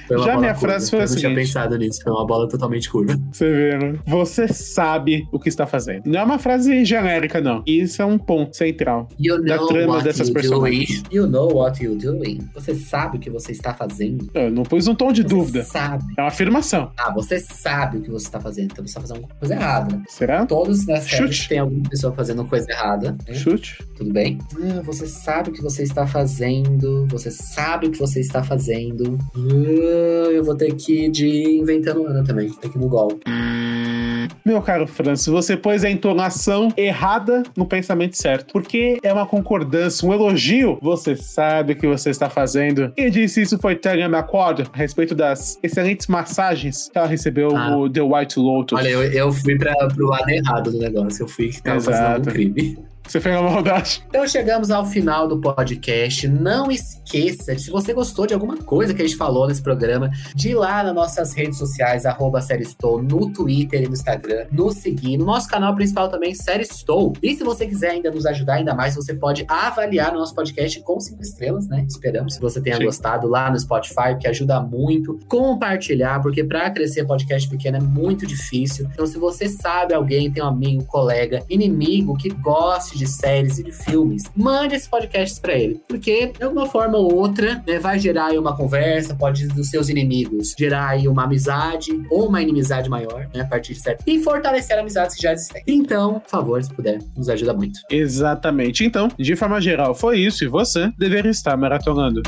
Já 0.09 0.37
minha 0.39 0.55
curva. 0.55 0.55
frase 0.55 0.91
foi 0.91 1.01
a 1.01 1.03
Eu 1.03 1.09
não 1.09 1.17
tinha 1.17 1.35
pensado 1.35 1.77
nisso, 1.79 2.01
foi 2.03 2.13
uma 2.13 2.27
bola 2.27 2.49
totalmente 2.49 2.89
curva. 2.91 3.19
Você 3.33 3.51
vê, 3.53 3.77
né? 3.79 3.99
Você 4.07 4.49
sabe 4.49 5.27
o 5.33 5.39
que 5.39 5.49
está 5.49 5.67
fazendo. 5.67 6.03
Não 6.07 6.21
é 6.21 6.25
uma 6.25 6.39
frase 6.39 6.85
genérica, 6.85 7.41
não. 7.41 7.63
Isso 7.67 8.01
é 8.01 8.05
um 8.05 8.19
ponto 8.19 8.57
central. 8.57 9.09
You 9.19 9.43
Da 9.45 9.59
trama 9.67 10.01
dessas 10.03 10.31
personagens. 10.31 11.03
doing. 11.03 11.15
You 11.15 11.27
know 11.27 11.53
what 11.55 11.83
you 11.83 11.97
doing. 11.97 12.39
Você 12.55 12.75
sabe 12.75 13.17
o 13.17 13.21
que 13.21 13.31
você 13.31 13.53
está 13.53 13.75
fazendo. 13.75 14.31
Eu 14.35 14.51
não 14.51 14.63
pus 14.63 14.87
um 14.87 14.95
tom 14.95 15.13
de 15.13 15.23
Você 15.23 15.29
dúvida. 15.29 15.65
sabe. 15.65 16.05
É 16.17 16.23
uma 16.23 16.29
afirmação. 16.29 16.93
Ah, 16.99 17.13
você 17.13 17.39
sabe 17.39 17.99
o 17.99 18.01
que 18.03 18.11
você 18.11 18.27
está 18.27 18.41
fazendo. 18.41 18.67
Então 18.73 18.85
você 18.85 18.91
está 18.91 19.01
fazendo 19.01 19.17
alguma 19.17 19.35
coisa 19.39 19.55
errada. 19.55 20.03
Será? 20.09 20.47
Todos 20.47 20.87
nas 20.87 21.05
Chute. 21.09 21.17
séries 21.23 21.47
tem 21.49 21.59
alguma 21.59 21.89
pessoa 21.89 22.13
fazendo 22.15 22.45
coisa 22.45 22.71
errada. 22.71 23.17
né? 23.27 23.35
Chute. 23.35 23.79
Tudo 23.97 24.13
bem? 24.13 24.39
Ah, 24.61 24.83
você 24.85 25.07
sabe 25.07 25.51
o 25.51 25.53
que 25.53 25.63
você 25.63 25.83
está 25.83 26.07
fazendo. 26.07 27.07
Você 27.09 27.31
sabe 27.31 27.87
o 27.89 27.91
que 27.91 27.99
você 27.99 28.21
está 28.21 28.43
fazendo. 28.43 29.19
Ah, 29.35 29.39
eu 29.79 30.45
vou 30.45 30.55
ter 30.55 30.75
que 30.75 31.05
ir 31.07 31.11
de 31.11 31.59
inventando 31.59 32.07
Ana 32.07 32.25
também. 32.25 32.49
Tem 32.51 32.71
que 32.71 32.77
ir 32.77 32.81
no 32.81 32.89
gol. 32.89 33.19
Meu 34.45 34.63
caro 34.63 34.87
Francis, 34.87 35.27
você 35.27 35.57
pôs 35.57 35.85
a 35.85 35.91
entonação 35.91 36.73
errada 36.77 37.43
no 37.57 37.67
pensamento 37.67 38.17
certo. 38.17 38.53
Porque 38.53 38.99
é 39.03 39.13
uma 39.13 39.27
concordância, 39.27 40.07
um 40.09 40.13
elogio. 40.13 40.79
Você 40.81 41.17
sabe 41.17 41.73
o 41.73 41.77
que 41.77 41.87
você 41.87 42.11
está 42.11 42.31
fazendo. 42.31 42.93
Quem 42.97 43.11
disse 43.11 43.43
isso 43.43 43.59
foi 43.59 43.75
Tanya 43.75 44.07
McCord 44.07 44.63
a 44.73 44.77
respeito 44.77 45.15
das 45.15 45.59
excelentes 45.63 46.07
massagens 46.07 46.89
que 46.89 46.97
ela 46.99 47.07
recebeu 47.09 47.57
Ah. 47.57 47.71
no 47.71 47.91
The 47.91 48.03
White 48.03 48.39
Lotus. 48.39 48.79
Olha, 48.79 48.89
eu, 48.89 49.03
eu 49.03 49.33
fui 49.33 49.57
pra, 49.59 49.75
pro 49.89 50.07
lado 50.07 50.29
errado 50.29 50.71
do 50.71 50.79
negócio. 50.79 51.25
Eu 51.25 51.29
fui 51.29 51.49
que 51.49 51.63
tava 51.63 51.81
fazendo 51.81 51.97
Exato. 52.05 52.19
algum 52.21 52.31
crime. 52.33 52.79
Você 53.07 53.21
fez 53.21 53.37
uma 53.37 53.51
maldade. 53.51 54.05
Então 54.09 54.27
chegamos 54.27 54.71
ao 54.71 54.85
final 54.85 55.29
do 55.29 55.41
podcast. 55.41 56.27
Não 56.27 56.71
esqueça, 56.71 57.55
de, 57.55 57.63
se 57.63 57.71
você 57.71 57.93
gostou 57.93 58.27
de 58.27 58.35
alguma 58.35 58.57
coisa 58.57 58.93
que 58.93 59.03
a 59.03 59.07
gente 59.07 59.17
falou 59.17 59.47
nesse 59.47 59.63
programa, 59.63 60.11
de 60.35 60.51
ir 60.51 60.55
lá 60.55 60.83
nas 60.83 60.95
nossas 60.95 61.33
redes 61.33 61.59
sociais, 61.59 62.05
arroba 62.05 62.41
Séristou, 62.41 63.01
no 63.01 63.33
Twitter 63.33 63.83
e 63.83 63.87
no 63.87 63.93
Instagram, 63.93 64.47
nos 64.51 64.77
seguir. 64.77 65.17
No 65.17 65.25
nosso 65.25 65.49
canal 65.49 65.75
principal 65.75 66.09
também, 66.09 66.35
Séristou. 66.35 67.13
E 67.23 67.35
se 67.35 67.45
você 67.45 67.67
quiser 67.67 67.91
ainda 67.91 68.11
nos 68.11 68.27
ajudar 68.27 68.55
ainda 68.55 68.75
mais, 68.75 68.97
você 68.97 69.15
pode 69.15 69.45
avaliar 69.49 70.15
o 70.15 70.19
nosso 70.19 70.35
podcast 70.35 70.81
com 70.81 70.99
cinco 70.99 71.23
estrelas, 71.23 71.69
né? 71.69 71.85
Esperamos 71.89 72.37
que 72.37 72.43
você 72.43 72.61
tenha 72.61 72.77
Sim. 72.77 72.85
gostado 72.85 73.29
lá 73.29 73.51
no 73.51 73.59
Spotify, 73.59 74.17
que 74.19 74.27
ajuda 74.27 74.61
muito. 74.61 75.19
Compartilhar, 75.29 76.21
porque 76.21 76.43
para 76.43 76.71
crescer 76.71 77.05
podcast 77.07 77.49
pequeno 77.49 77.77
é 77.77 77.81
muito 77.81 78.27
difícil. 78.27 78.89
Então, 78.93 79.07
se 79.07 79.19
você 79.19 79.49
sabe 79.49 79.95
alguém, 79.95 80.31
tem 80.31 80.43
um 80.43 80.47
amigo, 80.47 80.85
colega, 80.85 81.43
inimigo 81.49 82.17
que 82.17 82.31
goste 82.31 82.96
de 82.97 83.07
séries 83.07 83.59
e 83.59 83.63
de 83.63 83.73
filmes, 83.73 84.25
mande 84.35 84.75
esses 84.75 84.89
podcasts 84.89 85.39
para 85.39 85.55
ele. 85.55 85.81
Porque, 85.89 86.33
de 86.37 86.43
alguma 86.43 86.67
forma 86.67 86.99
ou 86.99 87.15
outra, 87.15 87.63
né, 87.67 87.79
vai 87.79 87.99
gerar 87.99 88.27
aí 88.27 88.39
uma 88.39 88.57
conversa, 88.57 89.15
pode 89.15 89.47
dos 89.49 89.69
seus 89.69 89.89
inimigos 89.89 90.55
gerar 90.59 90.89
aí 90.89 91.09
uma 91.09 91.25
amizade 91.25 91.91
ou 92.11 92.29
uma 92.29 92.43
inimizade 92.43 92.89
maior, 92.89 93.29
né, 93.35 93.43
a 93.43 93.47
partir 93.47 93.75
de 93.75 93.81
certo. 93.81 94.03
E 94.07 94.23
fortalecer 94.23 94.79
amizades 94.79 95.17
que 95.17 95.23
já 95.23 95.33
existem. 95.33 95.63
Então, 95.67 96.21
por 96.21 96.31
favor, 96.31 96.63
se 96.63 96.73
puder, 96.73 96.99
nos 97.17 97.29
ajuda 97.29 97.53
muito. 97.53 97.81
Exatamente. 97.91 98.85
Então, 98.85 99.09
de 99.19 99.37
forma 99.37 99.61
geral, 99.61 99.95
foi 99.95 100.19
isso. 100.19 100.45
E 100.45 100.49
você 100.49 100.91
deveria 100.99 101.31
estar 101.31 101.57
maratonando. 101.57 102.23